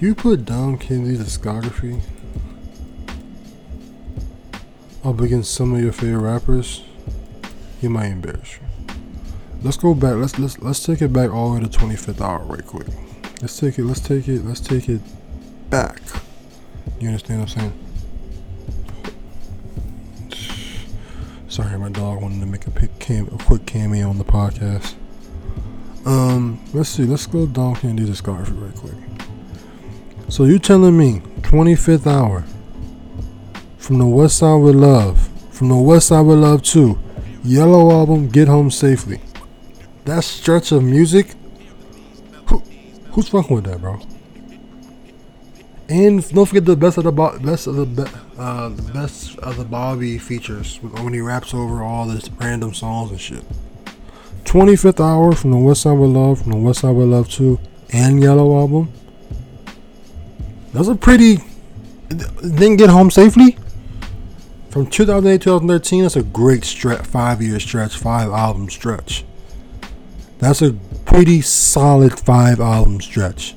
[0.00, 2.00] You put Dom Kennedy's discography
[5.04, 6.82] up against some of your favorite rappers,
[7.84, 8.96] he might embarrass you.
[9.62, 10.16] Let's go back.
[10.16, 12.86] Let's let's let's take it back all the way to 25th hour right quick.
[13.42, 13.84] Let's take it.
[13.84, 14.44] Let's take it.
[14.44, 15.02] Let's take it
[15.68, 16.00] back.
[16.98, 17.72] You understand what I'm saying?
[21.48, 24.94] Sorry, my dog wanted to make a, cam- a quick cameo on the podcast.
[26.06, 27.04] Um, let's see.
[27.04, 28.94] Let's go Donkey and do this discography right quick.
[30.30, 32.44] So you telling me 25th hour
[33.76, 36.98] from the West Side with Love, from the West Side with Love 2,
[37.44, 39.20] Yellow album, Get Home Safely.
[40.06, 41.34] That stretch of music.
[42.46, 42.60] Who,
[43.12, 44.00] who's fucking with that, bro?
[45.90, 49.58] And don't forget the best of the bo- best of the be- uh, best of
[49.58, 53.44] the Bobby features when he raps over all this random songs and shit.
[54.44, 57.58] 25th hour from the West Side with Love, from the West Side with Love 2,
[57.90, 58.90] and Yellow album.
[60.72, 61.38] That's a pretty.
[62.08, 63.58] Didn't get home safely.
[64.74, 69.24] From 2008 to 2013, that's a great stretch, five year stretch, five album stretch.
[70.38, 70.72] That's a
[71.04, 73.54] pretty solid five album stretch.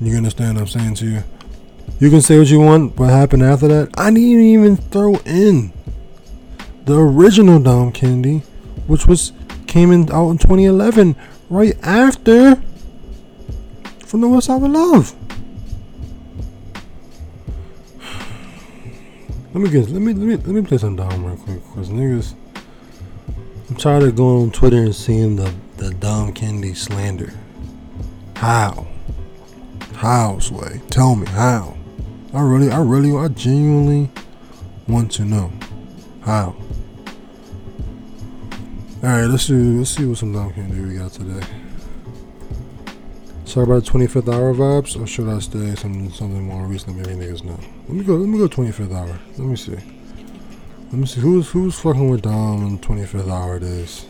[0.00, 1.24] You understand what I'm saying to you?
[1.98, 3.00] You can say what you want.
[3.00, 3.90] What happened after that?
[3.98, 5.72] I didn't even throw in
[6.84, 8.44] the original Dom Kennedy,
[8.86, 9.32] which was
[9.66, 11.16] came in out in 2011,
[11.48, 12.62] right after
[14.06, 15.16] from the West Side of Love.
[19.60, 21.90] Let me get let me let me let me play some Dom real quick, cause
[21.90, 22.32] niggas.
[23.68, 27.34] I'm tired of going on Twitter and seeing the the Dom Kennedy slander.
[28.36, 28.86] How?
[29.96, 30.80] How, Sway?
[30.88, 31.76] Tell me how.
[32.32, 34.08] I really, I really, I genuinely
[34.88, 35.52] want to know
[36.22, 36.56] how.
[39.02, 39.52] All right, let's see.
[39.52, 41.46] Let's see what some Dom Kennedy we got today.
[43.44, 46.96] Sorry about the 25th hour vibes, or should I stay something something more recent?
[46.96, 47.60] Maybe niggas know.
[47.90, 48.14] Let me go.
[48.14, 49.18] Let me go 25th hour.
[49.36, 49.72] Let me see.
[49.72, 54.06] Let me see who's who's fucking with Dom in 25th hour days.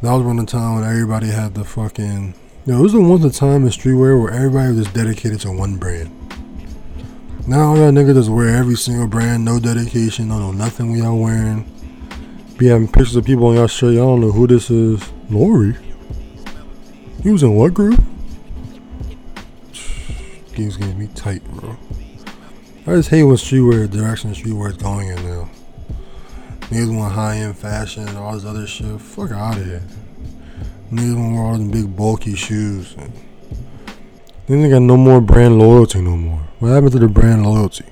[0.00, 2.32] That was around the time when everybody had the fucking.
[2.64, 5.52] Yo, it was the one the time in streetwear where everybody was just dedicated to
[5.52, 6.10] one brand.
[7.46, 11.02] Now all y'all niggas just wear every single brand, no dedication, don't know nothing we
[11.02, 11.70] all wearing.
[12.56, 15.12] Be having pictures of people on y'all shirt, y'all don't know who this is.
[15.28, 15.76] Lori.
[17.22, 18.02] He was in what group?
[20.54, 21.76] Game's getting me tight, bro.
[22.86, 25.48] I just hate when streetwear direction streetwear is going in now.
[26.68, 29.00] Niggas want high end fashion and all this other shit.
[29.00, 29.82] Fuck out of here.
[30.92, 32.94] Niggas want wear all them big bulky shoes.
[34.46, 36.46] Then they got no more brand loyalty no more.
[36.58, 37.86] What happened to the brand loyalty?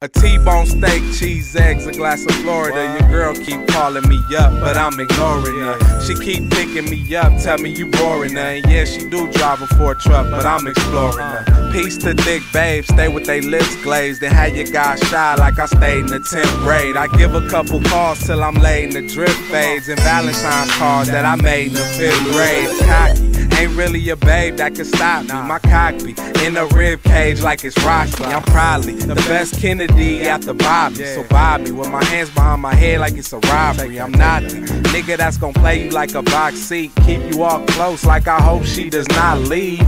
[0.00, 2.96] A T-bone steak, cheese, eggs, a glass of Florida.
[3.00, 6.00] Your girl keep calling me up, but I'm ignoring her.
[6.02, 8.40] She keep picking me up, tell me you boring her.
[8.40, 11.72] And yeah, she do drive a Ford truck, but I'm exploring her.
[11.72, 14.22] Peace to thick babes, stay with they lips glazed.
[14.22, 16.96] And have your guys shy like I stayed in the 10th grade.
[16.96, 19.88] I give a couple calls till I'm laid in the drip fades.
[19.88, 22.86] And Valentine's cards that I made in the 5th grade.
[22.86, 23.28] Cocky.
[23.58, 25.32] Ain't really a babe that can stop me.
[25.32, 26.14] My cock be
[26.46, 28.22] in a rib cage like it's Rocky.
[28.22, 29.87] I'm probably the best Kennedy
[30.28, 31.04] after Bobby.
[31.04, 34.00] So Bobby, me with my hands behind my head like it's a robbery.
[34.00, 34.48] I'm not the
[34.92, 36.92] nigga that's gonna play you like a box seat.
[37.04, 39.80] Keep you all close like I hope she does not leave.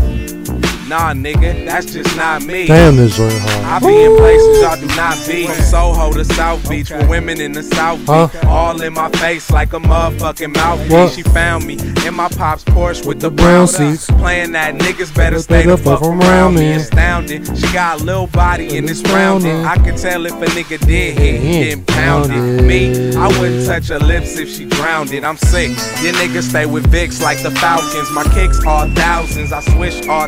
[0.91, 2.67] Nah, nigga, that's just not me.
[2.67, 3.65] Damn, this joint hard.
[3.65, 5.47] I be in places y'all do not be.
[5.47, 8.27] From Soho to South Beach with women in the South Huh?
[8.27, 8.43] Beach.
[8.47, 10.91] All in my face like a motherfucking mouthpiece.
[10.91, 11.13] What?
[11.13, 14.07] She found me in my pop's Porsche with the brown brown seats.
[14.07, 14.19] seats.
[14.21, 16.61] Playing that niggas better Better stay the fuck fuck from around around me.
[16.63, 16.73] me.
[16.73, 17.47] Astounded.
[17.57, 19.47] She got a little body and it's rounded.
[19.49, 19.67] rounded.
[19.67, 22.33] I can tell if a nigga did hit, He getting pounded.
[22.33, 22.65] pounded.
[22.67, 25.23] Me, I wouldn't touch her lips if she drowned it.
[25.23, 25.69] I'm sick.
[26.03, 28.11] Your niggas stay with Vicks like the Falcons.
[28.11, 29.53] My kicks are thousands.
[29.53, 30.27] I swish all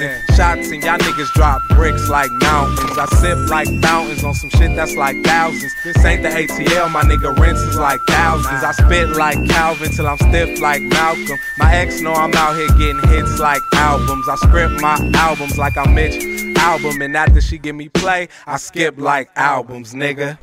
[0.00, 0.36] thousand.
[0.36, 2.98] Shots and y'all niggas drop bricks like mountains.
[2.98, 5.72] I sip like fountains on some shit that's like thousands.
[5.84, 8.64] This ain't the ATL, my nigga rents is like thousands.
[8.64, 11.38] I spit like Calvin till I'm stiff like Malcolm.
[11.58, 14.28] My ex know I'm out here getting hits like albums.
[14.28, 16.22] I script my albums like I'm Mitch
[16.56, 17.04] Albom.
[17.04, 20.38] And after she give me play, I skip like albums, nigga.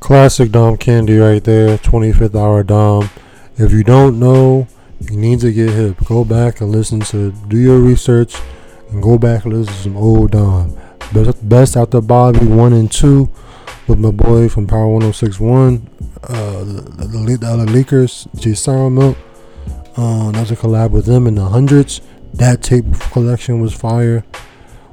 [0.00, 3.10] Classic Dom Kennedy right there, 25th hour Dom.
[3.56, 4.68] If you don't know,
[5.00, 5.96] you need to get hip.
[6.04, 8.36] Go back and listen to, do your research,
[8.90, 10.76] and go back and listen to some old Dom.
[11.12, 13.30] Best, best the Bobby 1 and 2
[13.86, 15.88] with my boy from Power 1061,
[16.24, 19.16] uh, the, the, the, the other leakers, G Sour Milk.
[19.96, 22.00] Um, that was a collab with them in the hundreds.
[22.34, 24.24] That tape collection was fire.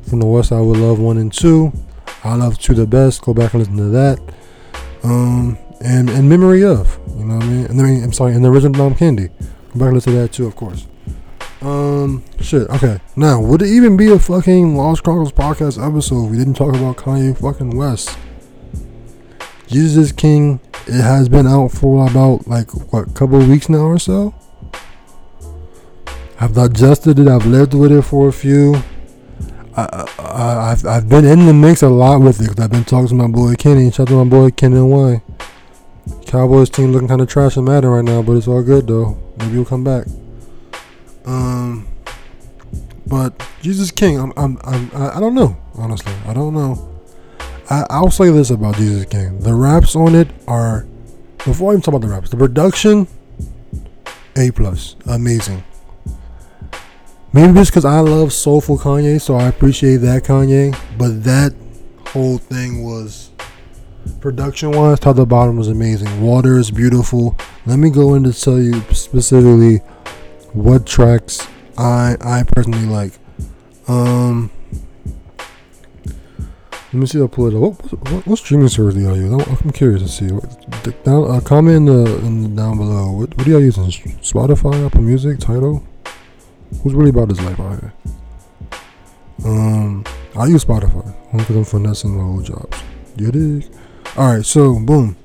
[0.09, 1.73] From the West I would Love 1 and 2.
[2.23, 3.21] I Love 2 the best.
[3.21, 4.19] Go back and listen to that
[5.05, 7.65] um, and in memory of, you know what I mean?
[7.65, 9.31] And I mean, I'm sorry, and the original Dom Kennedy.
[9.75, 10.87] Listen to that too, of course.
[11.61, 12.67] Um, shit.
[12.69, 16.53] Okay, now would it even be a fucking Lost Chronicles podcast episode if we didn't
[16.53, 18.17] talk about Kanye fucking West?
[19.67, 20.59] Jesus King.
[20.87, 24.35] It has been out for about like what, a couple weeks now or so.
[26.39, 27.27] I've digested it.
[27.27, 28.75] I've lived with it for a few.
[29.75, 32.47] I, I, I've, I've been in the mix a lot with it.
[32.47, 33.89] Cause I've been talking to my boy Kenny.
[33.89, 35.21] Shout out to my boy Kenny and.
[36.27, 39.24] Cowboys team looking kind of trash and Madden right now, but it's all good though.
[39.37, 40.07] Maybe he'll come back.
[41.25, 41.87] Um,
[43.07, 45.57] but Jesus King, I'm, I'm, I'm I don't know.
[45.75, 46.91] Honestly, I don't know.
[47.69, 50.85] I, I'll say this about Jesus King: the raps on it are.
[51.45, 53.07] Before I even talk about the raps, the production,
[54.35, 55.63] A plus, amazing.
[57.33, 60.75] Maybe just because I love soulful Kanye, so I appreciate that Kanye.
[60.97, 61.53] But that
[62.07, 63.29] whole thing was
[64.21, 66.21] production wise, top to bottom was amazing.
[66.21, 67.37] Water is beautiful.
[67.65, 69.77] Let me go in to tell you specifically
[70.53, 71.47] what tracks
[71.77, 73.13] I I personally like.
[73.87, 74.51] Um,
[76.95, 77.19] Let me see.
[77.19, 77.61] I'll pull it up.
[77.61, 79.33] What, what, what streaming service do y'all use?
[79.33, 80.27] I'm, curious to see.
[81.03, 83.11] Down, uh, comment in the, in the down below.
[83.11, 83.83] What, what do y'all using?
[83.83, 85.85] Spotify, Apple Music, Tidal?
[86.81, 87.93] Who's really about this life out here?
[89.43, 90.05] Um,
[90.37, 92.81] I use Spotify only because I'm finessing my old jobs.
[93.17, 93.69] You dig?
[94.15, 94.45] All right.
[94.45, 95.17] So boom.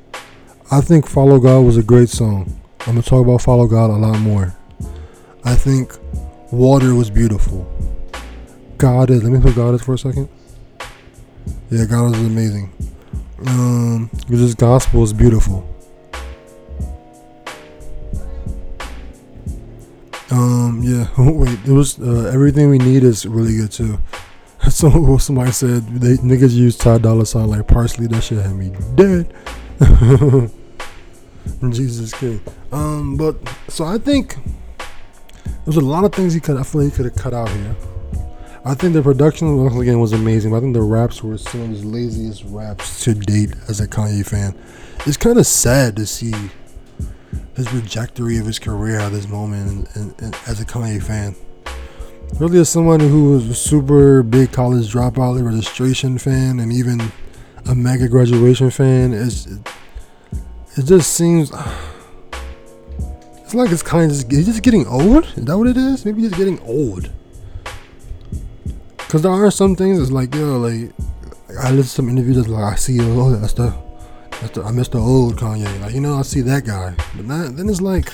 [0.73, 2.61] I think "Follow God" was a great song.
[2.81, 4.55] I'm gonna talk about "Follow God" a lot more.
[5.45, 5.93] I think
[6.53, 7.67] "Water" was beautiful.
[8.79, 9.23] God is.
[9.25, 10.29] Let me put God is for a second.
[11.71, 12.73] Yeah, God is amazing.
[13.47, 15.67] Um, because His gospel is beautiful.
[20.31, 21.09] Um, yeah.
[21.19, 23.99] Wait, it was uh, everything we need is really good too.
[24.69, 28.07] So somebody said they niggas use Ty Dolla Sign like parsley.
[28.07, 29.35] That shit had me dead.
[31.71, 32.41] Jesus King.
[32.73, 33.37] Um, but
[33.69, 34.37] so I think
[35.65, 36.57] there's a lot of things he could.
[36.57, 37.77] I feel he could have cut out here.
[38.65, 40.51] I think the production once again was amazing.
[40.51, 43.89] But I think the raps were some of his laziest raps to date as a
[43.89, 44.55] Kanye fan.
[45.07, 46.35] It's kind of sad to see
[47.57, 51.35] his trajectory of his career at this moment and, and, and as a Kanye fan.
[52.39, 57.01] Really, as someone who was a super big college dropout registration fan and even
[57.67, 59.47] a mega graduation fan, it's,
[60.77, 61.53] it, just seems.
[63.43, 65.25] It's like it's kind of just, he's just getting old.
[65.37, 66.05] Is that what it is?
[66.05, 67.11] Maybe just getting old.
[69.11, 70.93] Cause there are some things that's like yo, like
[71.61, 73.75] I listen to some interviews that's like I see oh that's the
[74.41, 75.81] that's the I miss the old Kanye.
[75.81, 78.13] Like you know I see that guy, but not, then it's like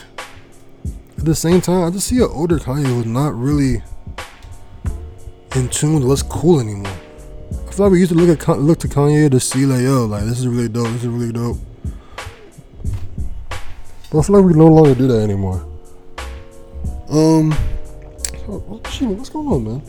[1.18, 3.82] at the same time I just see an older Kanye who's not really
[5.54, 6.96] in tune with what's cool anymore.
[7.68, 10.06] I feel like we used to look at look to Kanye to see like yo
[10.06, 10.88] like this is really dope.
[10.88, 11.58] This is really dope.
[14.10, 15.66] But I feel like we no longer do that anymore.
[17.08, 17.52] Um,
[18.46, 19.82] what's going on, man?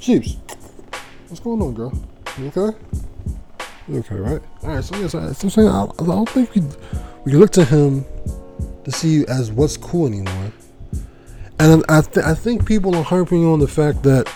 [0.00, 0.36] Sheeps,
[1.28, 1.92] what's going on, girl?
[2.38, 2.78] You okay?
[3.88, 4.42] You okay, right?
[4.62, 4.84] All right.
[4.84, 6.62] So yes, I, so I'm saying I, I don't think we
[7.24, 8.04] we look to him
[8.84, 10.52] to see as what's cool anymore.
[11.58, 14.32] And I th- I think people are harping on the fact that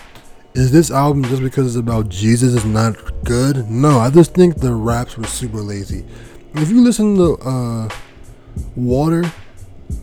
[0.55, 3.71] is this album just because it's about Jesus is not good?
[3.71, 6.05] No, I just think the raps were super lazy.
[6.55, 7.89] If you listen to uh,
[8.77, 9.25] Water,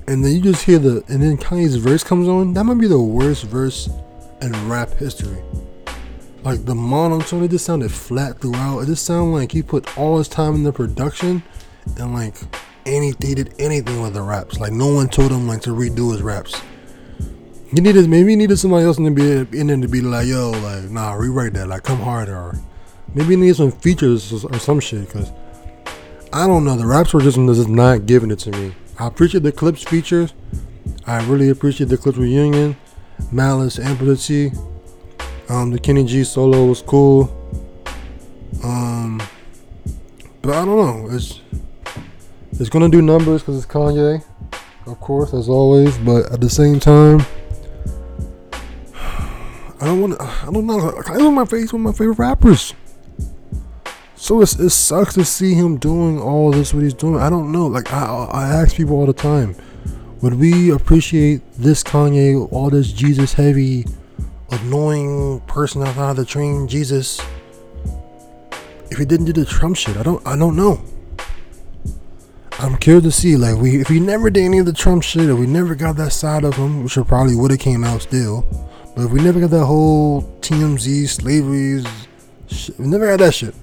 [0.08, 2.88] and then you just hear the, and then Kanye's verse comes on, that might be
[2.88, 3.90] the worst verse
[4.42, 5.42] in rap history.
[6.44, 8.80] Like the monotone, it just sounded flat throughout.
[8.80, 11.44] It just sounded like he put all his time in the production,
[11.98, 12.36] and like,
[12.86, 14.60] he did anything with the raps.
[14.60, 16.60] Like no one told him like to redo his raps.
[17.72, 20.52] He needed maybe he needed somebody else to be in there to be like, yo,
[20.52, 22.58] like, nah, rewrite that, like, come harder,
[23.14, 25.32] maybe he some features or some shit, cause
[26.32, 26.76] I don't know.
[26.76, 28.74] The raps were just just not giving it to me.
[29.00, 30.34] I appreciate the Clipse features.
[31.08, 32.78] I really appreciate the Clipse reunion,
[33.32, 34.54] Malice, Amplitude.
[35.50, 37.36] Um, the Kenny G solo was cool.
[38.63, 39.20] Um,
[40.42, 41.15] but I don't know.
[41.15, 41.42] It's
[42.52, 44.24] it's gonna do numbers because it's Kanye,
[44.86, 45.98] of course, as always.
[45.98, 47.22] But at the same time.
[49.82, 50.22] I don't want.
[50.22, 50.89] I don't know.
[50.89, 52.76] I Kanye's my face of my favorite rappers.
[54.22, 56.74] So it's, it sucks to see him doing all this.
[56.74, 57.22] What he's doing.
[57.22, 57.68] I don't know.
[57.68, 59.56] Like I, I ask people all the time,
[60.22, 63.86] would we appreciate this Kanye, all this Jesus heavy,
[64.52, 67.22] annoying person outside the train, Jesus,
[68.92, 69.96] if he didn't do the Trump shit?
[69.96, 70.28] I don't.
[70.28, 70.84] I don't know.
[72.60, 75.30] I'm curious to see, like, we if we never did any of the Trump shit,
[75.30, 78.42] if we never got that side of him, which probably would have came out still.
[78.98, 81.86] But if we never got that whole TMZ slavery,
[82.48, 83.56] shit, we never got that shit.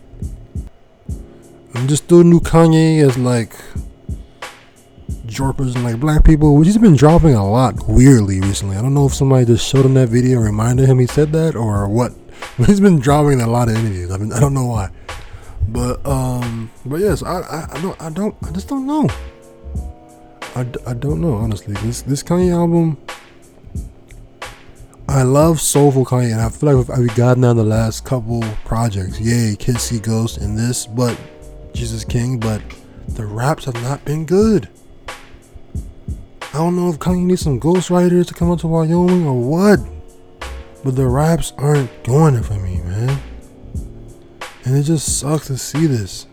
[1.85, 3.53] Just still new Kanye as like
[5.27, 8.77] jorpers and like black people, which he's been dropping a lot weirdly recently.
[8.77, 11.55] I don't know if somebody just showed him that video reminded him he said that
[11.55, 12.13] or what.
[12.67, 14.11] He's been dropping a lot of interviews.
[14.11, 14.91] I mean, I don't know why.
[15.69, 19.09] But um, but yes, I I, I don't I don't I just don't know.
[20.55, 21.75] I, I don't know honestly.
[21.75, 22.99] This this Kanye album
[25.09, 29.21] I love soulful Kanye, and I feel like we've gotten down the last couple projects.
[29.21, 31.19] Yay, Kids Ghost and this, but
[31.77, 32.63] Jesus King, but
[33.09, 34.69] the raps have not been good.
[35.09, 39.79] I don't know if Kanye needs some ghostwriters to come up to Wyoming or what,
[40.83, 43.21] but the raps aren't doing it for me, man.
[44.65, 46.27] And it just sucks to see this,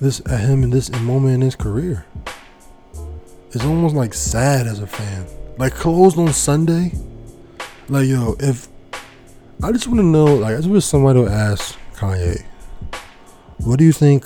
[0.00, 2.06] this at him in this moment in his career.
[3.52, 5.26] It's almost like sad as a fan.
[5.56, 6.92] Like closed on Sunday
[7.90, 8.68] like yo, if
[9.62, 12.44] I just want to know, like I just wish somebody would ask Kanye,
[13.58, 14.24] what do you think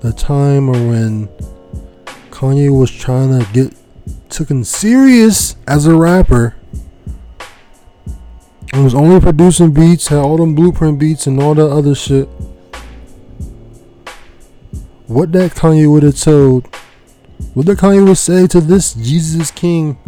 [0.00, 1.28] the time or when
[2.30, 3.74] Kanye was trying to get
[4.30, 6.56] taken serious as a rapper
[8.72, 12.28] and was only producing beats, had all them blueprint beats and all that other shit.
[15.12, 16.66] what that Kanye would have told,
[17.52, 19.98] what that Kanye would say to this Jesus King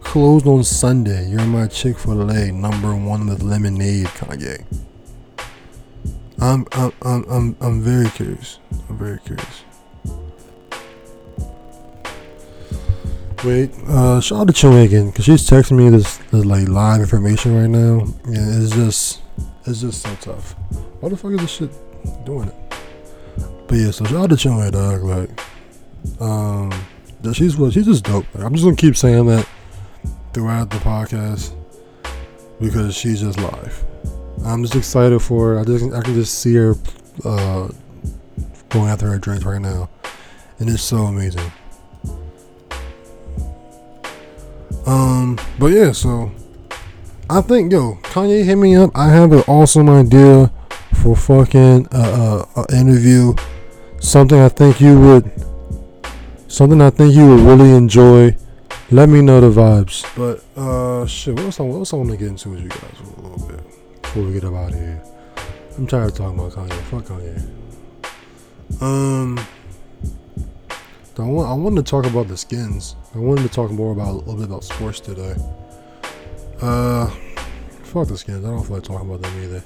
[0.00, 1.30] closed on Sunday.
[1.30, 4.64] You're my Chick Fil A number one with lemonade, Kanye.
[6.40, 8.58] I'm I'm I'm I'm, I'm very curious.
[8.88, 9.64] I'm very curious.
[13.44, 17.00] Wait, uh, shout out to Chile again because she's texting me this, this like live
[17.00, 19.20] information right now, and it's just
[19.66, 20.52] it's just so tough.
[21.00, 22.54] Why the fuck is this shit doing it?
[23.68, 25.02] But yeah, so shout out to Chile, dog.
[25.02, 25.40] Like,
[26.22, 26.72] um,
[27.34, 28.24] she's she's just dope.
[28.34, 29.46] Like, I'm just gonna keep saying that
[30.32, 31.52] throughout the podcast
[32.60, 33.84] because she's just live.
[34.44, 35.58] I'm just excited for.
[35.58, 36.74] I just I can just see her
[37.24, 37.68] uh,
[38.68, 39.88] going after her dreams right now,
[40.58, 41.50] and it's so amazing.
[44.86, 46.30] Um, but yeah, so
[47.30, 48.90] I think yo Kanye hit me up.
[48.94, 50.52] I have an awesome idea
[51.02, 53.34] for fucking uh, uh, uh interview.
[54.00, 55.30] Something I think you would,
[56.48, 58.36] something I think you would really enjoy.
[58.90, 60.04] Let me know the vibes.
[60.14, 61.58] But uh, shit, what else?
[61.58, 63.83] I, what else I want to get into with you guys a little bit
[64.14, 65.02] before we get up out of here.
[65.76, 66.80] I'm tired of talking about Kanye.
[66.82, 67.42] Fuck Kanye.
[68.80, 69.40] Um,
[71.18, 72.94] I want I wanted to talk about the skins.
[73.12, 75.34] I wanted to talk more about a little bit about sports today.
[76.60, 77.08] Uh,
[77.82, 78.44] fuck the skins.
[78.44, 79.64] I don't feel like talking about them either.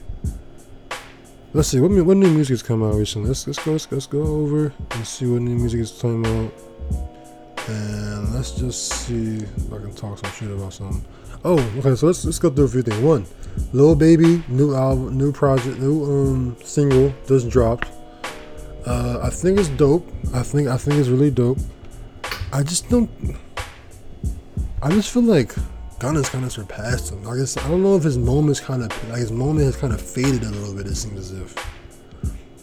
[1.53, 3.29] Let's see what what new music has come out recently.
[3.29, 6.53] Let's let's go let's, let's go over and see what new music is coming out.
[7.69, 11.05] And let's just see if I can talk some shit about something.
[11.45, 11.95] Oh, okay.
[11.95, 12.99] So let's let's go through a few things.
[12.99, 13.27] One,
[13.73, 17.89] Lil Baby, new album, new project, new um single just dropped.
[18.87, 20.09] Uh, I think it's dope.
[20.35, 21.59] I think I think it's really dope.
[22.53, 23.11] I just don't.
[24.83, 25.55] I just feel like
[25.99, 27.27] Gunna's kind of surpassed him.
[27.29, 29.93] I guess I don't know if his moment's kind of like his moment has kind
[29.93, 30.87] of faded a little bit.
[30.87, 31.57] It seems as if.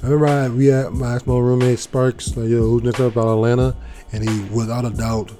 [0.03, 3.33] I remember I we had my ex roommate Sparks, like yo, who's next up about
[3.33, 3.75] Atlanta,
[4.11, 5.31] and he without a doubt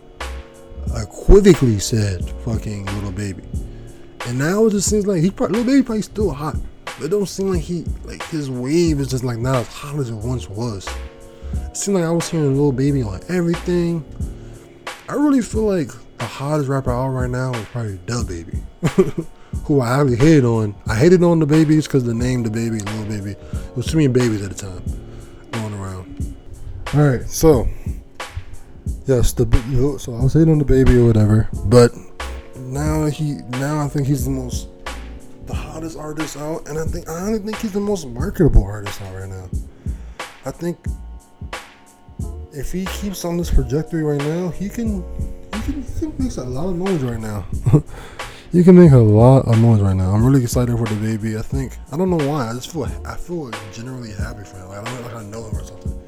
[0.96, 3.44] equivocally said "fucking Lil Baby,"
[4.28, 6.56] and now it just seems like he probably Lil Baby probably still hot,
[6.86, 9.98] but it don't seem like he like his wave is just like not as hot
[10.00, 10.88] as it once was.
[11.54, 14.04] It seemed like I was hearing Lil Baby on everything.
[15.08, 19.28] I really feel like the hottest rapper out right now is probably DaBaby,
[19.66, 20.74] who I highly hated on.
[20.88, 23.32] I hated on the babies because the name the baby, Lil Baby.
[23.32, 24.84] It was too many babies at the time
[25.52, 26.36] going around.
[26.94, 27.68] All right, so
[29.06, 29.46] yes, the
[30.00, 31.92] so I was hating on DaBaby or whatever, but
[32.58, 34.70] now he now I think he's the most
[35.46, 39.02] the hottest artist out, and I think I don't think he's the most marketable artist
[39.02, 39.50] out right now.
[40.46, 40.78] I think
[42.52, 45.04] if he keeps on this trajectory right now, he can
[45.54, 47.46] he can, he can make a lot of noise right now.
[48.52, 50.12] you can make a lot of noise right now.
[50.12, 51.38] I'm really excited for DaBaby.
[51.38, 52.50] I think I don't know why.
[52.50, 54.70] I just feel I feel generally happy for him.
[54.70, 56.02] Like, I don't know like I know him or something.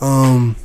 [0.00, 0.56] Um,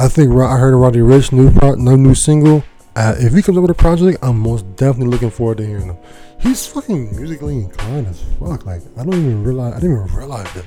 [0.00, 2.62] I think I heard Roddy Ricch new pro, no new single.
[2.94, 5.86] Uh, if he comes up with a project, I'm most definitely looking forward to hearing
[5.86, 5.96] him.
[6.40, 8.64] He's fucking musically inclined as fuck.
[8.64, 9.74] Like I don't even realize.
[9.74, 10.64] I didn't even realize that.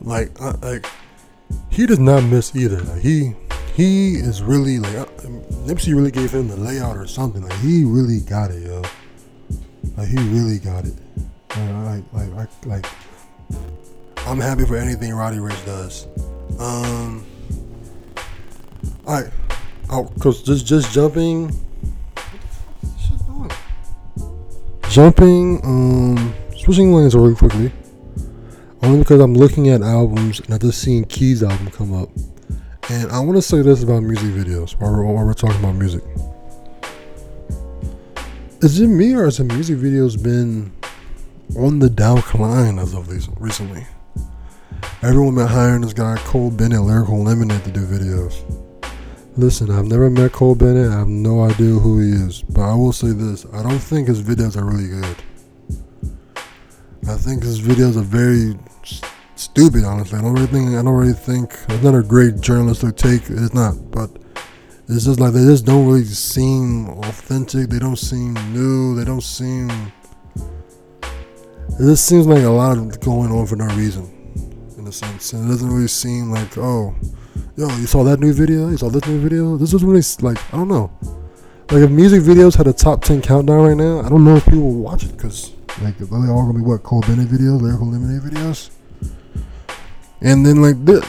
[0.00, 0.86] Like, I, like
[1.68, 2.80] he does not miss either.
[2.80, 3.34] Like he
[3.74, 5.06] he is really like uh,
[5.66, 7.42] Nipsey really gave him the layout or something.
[7.42, 8.82] Like he really got it, yo.
[9.96, 10.94] Like he really got it.
[11.56, 12.86] Like like like, like
[14.26, 16.08] I'm happy for anything Roddy Ricch does.
[16.58, 17.24] Um.
[19.04, 19.30] Right.
[19.90, 21.52] Oh, cause just just jumping.
[24.90, 27.72] Jumping, um, switching lanes really quickly.
[28.82, 32.08] Only because I'm looking at albums and I just seen Keys album come up.
[32.88, 35.76] And I want to say this about music videos while we're, while we're talking about
[35.76, 36.02] music.
[38.62, 40.72] Is it me or has the music videos been
[41.56, 43.08] on the decline as of
[43.40, 43.86] recently?
[45.02, 48.42] Everyone been hiring this guy Cole Bennett, Lyrical Lemonade, to do videos.
[49.36, 50.90] Listen, I've never met Cole Bennett.
[50.90, 52.42] I have no idea who he is.
[52.42, 55.16] But I will say this I don't think his videos are really good.
[57.08, 58.58] I think his videos are very
[59.36, 59.84] stupid.
[59.84, 60.70] Honestly, I don't really think.
[60.70, 63.22] I don't really think it's not a great journalistic take.
[63.30, 64.10] It's not, but
[64.88, 67.68] it's just like they just don't really seem authentic.
[67.68, 68.96] They don't seem new.
[68.96, 69.70] They don't seem.
[71.04, 74.04] It just seems like a lot of going on for no reason,
[74.76, 76.94] in a sense, and it doesn't really seem like oh,
[77.56, 78.68] yo, you saw that new video?
[78.68, 79.56] You saw this new video?
[79.56, 80.90] This is really like I don't know.
[81.70, 84.44] Like if music videos had a top ten countdown right now, I don't know if
[84.44, 85.52] people would watch it because
[85.82, 88.70] like they all gonna be what Cole Bennett videos, lyrical lemonade videos.
[90.20, 91.06] And then like the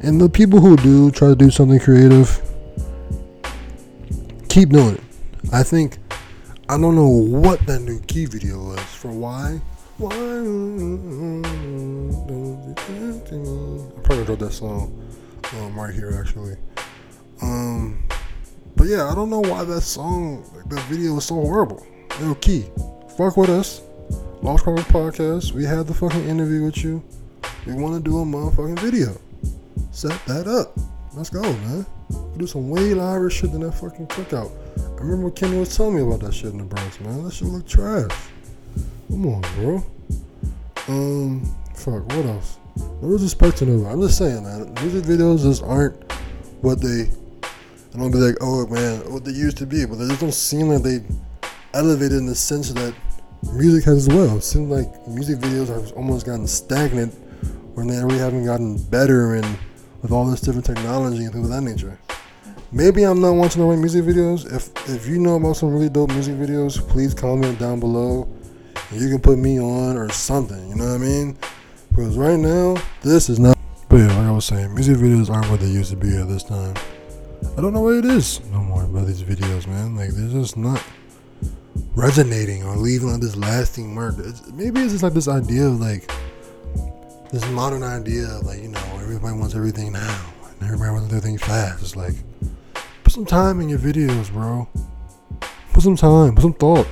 [0.00, 2.40] and the people who do try to do something creative
[4.48, 5.00] keep doing it.
[5.52, 5.98] I think
[6.68, 9.60] I don't know what that new key video was for why.
[9.98, 11.42] Why I'm
[14.02, 14.92] probably gonna drop that song
[15.58, 16.56] um, right here actually.
[17.40, 18.02] Um,
[18.76, 21.86] but yeah, I don't know why that song, that video was so horrible.
[22.20, 22.66] Yo, Key,
[23.16, 23.82] fuck with us.
[24.42, 25.52] Lost Chronicles podcast.
[25.52, 27.02] We had the fucking interview with you.
[27.66, 29.16] We want to do a motherfucking video.
[29.92, 30.76] Set that up.
[31.14, 31.86] Let's go, man.
[32.10, 34.50] We do some way louder shit than that fucking cookout.
[34.98, 37.22] I remember Kenny was telling me about that shit in the Bronx, man.
[37.22, 38.10] That shit look trash.
[39.08, 39.84] Come on, bro.
[40.88, 42.58] Um, fuck, what else?
[42.74, 43.88] What was expecting of it?
[43.88, 44.72] I'm just saying, man.
[44.74, 46.12] Music videos just aren't
[46.62, 47.10] what they.
[47.94, 50.32] I don't be like, oh man, what they used to be, but they just don't
[50.32, 51.00] seem like they
[51.74, 52.94] elevated in the sense that
[53.52, 54.38] music has as well.
[54.38, 57.12] It seems like music videos have almost gotten stagnant
[57.74, 59.58] when they really haven't gotten better and
[60.00, 61.98] with all this different technology and things of that nature.
[62.70, 64.50] Maybe I'm not watching the right music videos.
[64.50, 68.26] If if you know about some really dope music videos, please comment down below.
[68.90, 70.68] You can put me on or something.
[70.68, 71.36] You know what I mean?
[71.94, 73.56] Because right now, this is not.
[73.90, 76.26] But yeah, like I was saying, music videos aren't what they used to be at
[76.26, 76.74] this time.
[77.56, 79.94] I don't know what it is no more about these videos, man.
[79.94, 80.82] Like they're just not
[81.94, 84.14] resonating or leaving like this lasting mark.
[84.18, 86.10] It's, maybe it's just like this idea of like
[87.30, 91.36] this modern idea of like you know everybody wants everything now and everybody wants everything
[91.36, 91.82] fast.
[91.82, 92.14] It's like
[93.04, 94.66] put some time in your videos, bro.
[95.74, 96.86] Put some time, put some thought.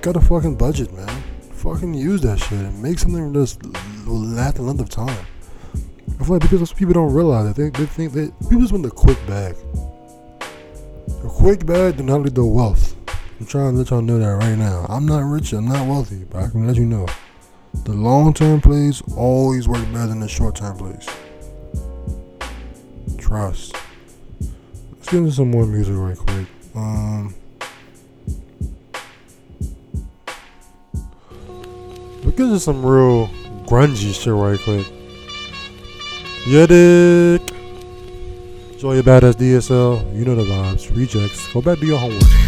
[0.00, 1.22] Got a fucking budget, man.
[1.58, 3.58] Fucking use that shit and make something that's
[4.06, 5.26] will last a length of time.
[6.20, 8.84] I feel like because people don't realize that they, they think that people just want
[8.84, 9.56] the quick bag.
[11.08, 12.94] The quick bag do not lead to wealth.
[13.40, 14.86] I'm trying to let y'all know that right now.
[14.88, 17.06] I'm not rich, I'm not wealthy, but I can let you know.
[17.84, 21.08] The long term plays always work better than the short term plays.
[23.18, 23.74] Trust.
[24.92, 26.46] Let's get into some more music right quick.
[26.76, 27.34] Um,
[32.46, 33.28] let's some real
[33.66, 34.86] grungy shit right quick.
[36.46, 37.42] Yeah, dick.
[38.72, 40.16] Enjoy your badass DSL.
[40.16, 40.94] You know the vibes.
[40.96, 41.52] Rejects.
[41.52, 42.47] Go back do your homework.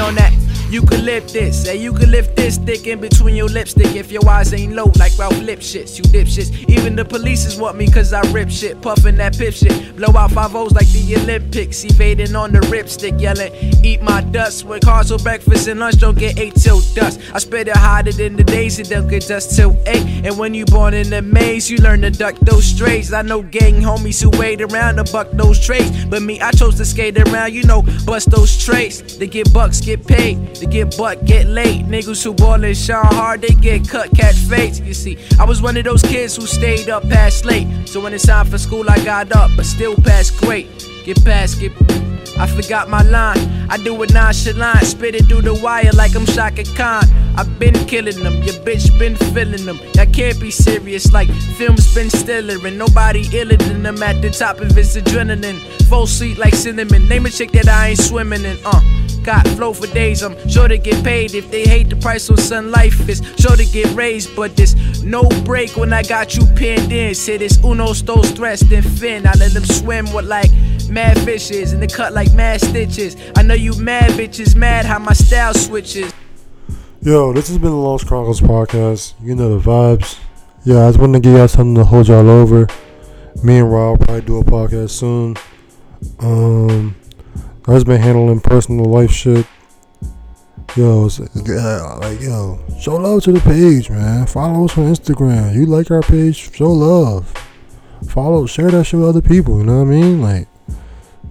[0.00, 0.31] On that
[0.72, 1.66] eucalyptus.
[1.66, 4.90] Hey, you can lift this stick in between your lipstick if your eyes ain't low
[4.98, 5.98] like Ralph Lipschitz.
[5.98, 6.68] You dipshits.
[6.68, 8.80] Even the police want me cause I rip shit.
[8.80, 9.96] Puffin' that pip shit.
[9.96, 11.84] Blow out five O's like the Olympics.
[11.84, 13.20] Evading on the ripstick.
[13.20, 13.52] Yelling,
[13.84, 14.64] eat my dust.
[14.64, 17.20] With cars for breakfast and lunch don't get ate till dust.
[17.34, 20.24] I spit it hotter than the days it don't get dust till eight.
[20.24, 23.12] And when you born in the maze, you learn to duck those strays.
[23.12, 26.06] I know gang homies who wait around to buck those trays.
[26.06, 29.18] But me, I chose to skate around, you know, bust those trays.
[29.18, 30.61] They get bucks, get paid.
[30.62, 31.86] They get butt, get late.
[31.86, 34.78] Niggas who ballin' shine hard, they get cut, catch fades.
[34.80, 37.66] You see, I was one of those kids who stayed up past late.
[37.88, 40.68] So when it's time for school, I got up, but still passed great.
[41.04, 41.72] Get past, get.
[42.38, 43.40] I forgot my line.
[43.68, 47.21] I do it nonchalant, spit it through the wire like I'm Chaka Khan.
[47.36, 49.78] I've been killing them, your bitch been feeling them.
[49.94, 54.30] That can't be serious, like film's been stiller and nobody iller than them at the
[54.30, 55.60] top of his adrenaline.
[55.88, 57.08] Full sweet like cinnamon.
[57.08, 58.58] Name a chick that I ain't swimming in.
[58.64, 58.80] Uh,
[59.22, 60.22] got flow for days.
[60.22, 63.56] I'm sure to get paid if they hate the price on Sun Life is sure
[63.56, 64.34] to get raised.
[64.36, 67.14] But there's no break when I got you pinned in.
[67.14, 69.26] Say this uno stole stress, then fin.
[69.26, 70.50] I let them swim with like
[70.90, 73.16] mad fishes and they cut like mad stitches.
[73.36, 76.12] I know you mad bitches, mad how my style switches.
[77.04, 79.14] Yo, this has been the Lost Chronicles podcast.
[79.20, 80.20] You know the vibes.
[80.62, 82.68] Yeah, I just wanted to give y'all something to hold y'all over.
[83.42, 85.36] Me and Rob probably do a podcast soon.
[86.20, 86.94] Um,
[87.66, 89.44] I just been handling personal life shit.
[90.76, 91.08] Yo,
[92.00, 94.24] like yo, show love to the page, man.
[94.28, 95.56] Follow us on Instagram.
[95.56, 96.54] You like our page?
[96.54, 97.34] Show love.
[98.10, 99.58] Follow, share that shit with other people.
[99.58, 100.22] You know what I mean?
[100.22, 100.46] Like,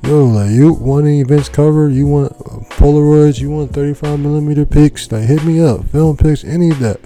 [0.04, 1.94] yo, like you want any events covered?
[1.94, 2.38] You want
[2.70, 3.40] Polaroids?
[3.40, 5.12] You want 35 millimeter pics?
[5.12, 5.86] Like, hit me up.
[5.86, 7.00] Film pics, any of that.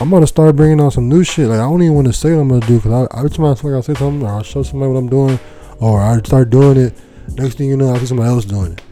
[0.00, 1.48] I'm gonna start bringing on some new shit.
[1.48, 3.46] Like, I don't even want to say what I'm gonna do because I, every time
[3.46, 5.38] I feel like I say something, or I'll show somebody what I'm doing,
[5.80, 6.98] or I start doing it.
[7.34, 8.82] Next thing you know, I see somebody else doing it.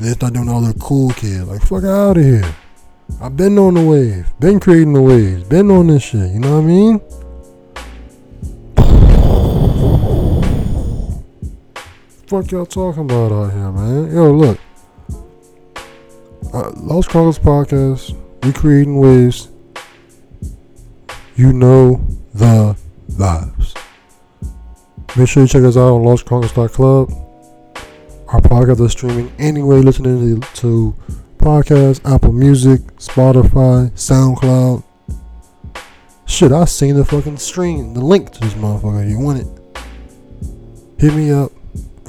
[0.00, 1.44] They start doing all the cool kids.
[1.44, 2.54] Like, fuck out of here.
[3.20, 6.30] I've been on the wave, been creating the waves, been on this shit.
[6.30, 7.00] You know what I mean?
[12.30, 14.14] Fuck y'all talking about out here, man?
[14.14, 14.60] Yo, look.
[16.54, 18.16] Uh, Lost Chronicles podcast.
[18.44, 19.48] We creating waves.
[21.34, 22.00] You know
[22.32, 22.76] the
[23.10, 23.76] vibes.
[25.16, 27.10] Make sure you check us out on lostchronicles.club.
[28.28, 30.94] Our podcast is streaming anyway, listening to, to
[31.38, 34.84] podcasts, Apple Music, Spotify, SoundCloud.
[36.26, 39.10] Shit, I seen the fucking stream, the link to this motherfucker.
[39.10, 39.48] You want it?
[40.96, 41.50] Hit me up.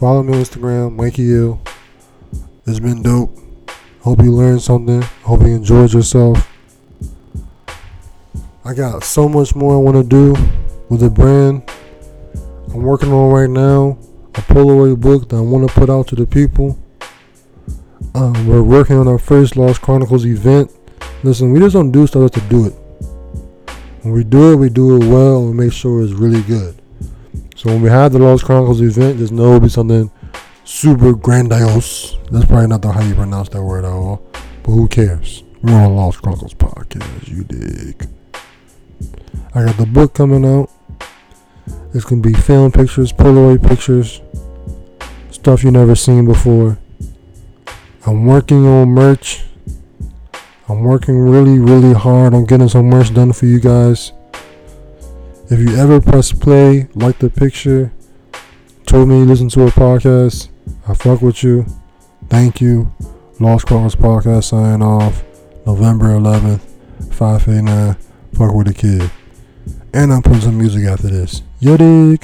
[0.01, 1.61] Follow me on Instagram, Ill.
[2.65, 3.37] It's been dope.
[3.99, 4.99] Hope you learned something.
[5.21, 6.51] Hope you enjoyed yourself.
[8.65, 10.31] I got so much more I want to do
[10.89, 11.69] with the brand.
[12.73, 13.99] I'm working on right now
[14.33, 16.79] a Polaroid book that I want to put out to the people.
[18.15, 20.71] Um, we're working on our first Lost Chronicles event.
[21.21, 22.73] Listen, we just don't do stuff to do it.
[24.01, 26.80] When we do it, we do it well and make sure it's really good.
[27.61, 30.09] So when we have the Lost Chronicles event, just know it'll be something
[30.63, 32.17] super grandiose.
[32.31, 34.25] That's probably not the how you pronounce that word at all.
[34.63, 35.43] But who cares?
[35.61, 37.27] We're on Lost Chronicles podcast.
[37.27, 38.09] You dig?
[39.53, 40.71] I got the book coming out.
[41.93, 44.21] It's gonna be film pictures, Polaroid pictures,
[45.29, 46.79] stuff you never seen before.
[48.07, 49.43] I'm working on merch.
[50.67, 54.13] I'm working really, really hard on getting some merch done for you guys.
[55.51, 57.91] If you ever press play, like the picture,
[58.85, 60.47] told me you listen to a podcast,
[60.87, 61.65] I fuck with you.
[62.29, 62.89] Thank you.
[63.37, 65.25] Lost Chronicles Podcast signing off.
[65.65, 66.61] November 11th,
[67.11, 67.97] 589.
[68.31, 69.11] Fuck with the kid.
[69.93, 71.41] And I'm putting some music after this.
[71.59, 72.21] Yo dig.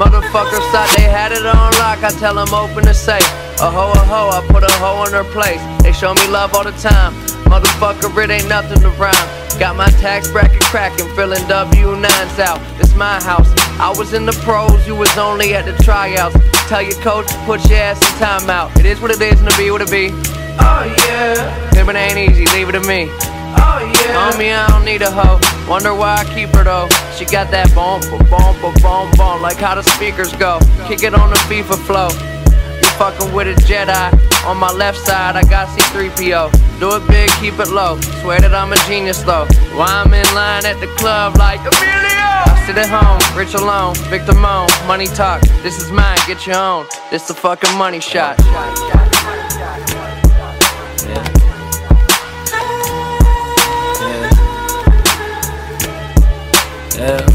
[0.00, 2.02] Motherfuckers thought they had it on lock.
[2.02, 3.20] I tell them open the safe.
[3.60, 5.60] A hoe, a hoe, I put a hoe in her place.
[5.82, 7.33] They show me love all the time.
[7.44, 9.28] Motherfucker, it ain't nothing to rhyme.
[9.58, 12.60] Got my tax bracket cracking, filling W9s out.
[12.80, 13.52] It's my house.
[13.78, 16.36] I was in the pros, you was only at the tryouts.
[16.68, 18.76] Tell your coach to put your ass in timeout.
[18.78, 20.10] It is what it is, and it be what it be.
[20.58, 21.70] Oh yeah.
[21.72, 23.08] It ain't easy, leave it to me.
[23.56, 24.32] Oh yeah.
[24.32, 25.38] Homie, I don't need a hoe.
[25.68, 26.88] Wonder why I keep her though.
[27.16, 29.42] She got that bomb, bomb, bomb, bomb.
[29.42, 30.58] Like how the speakers go.
[30.86, 32.33] Kick it on the FIFA flow.
[32.98, 34.46] Fucking with a Jedi.
[34.46, 36.78] On my left side, I got C3PO.
[36.78, 38.00] Do it big, keep it low.
[38.22, 39.46] Swear that I'm a genius though.
[39.74, 42.44] Why I'm in line at the club like Emilio.
[42.46, 45.42] I sit at home, rich alone, victim moan, money talk.
[45.62, 46.86] This is mine, get your own.
[47.10, 48.38] This the fucking money shot.
[51.04, 51.34] Yeah.
[56.96, 57.33] Yeah.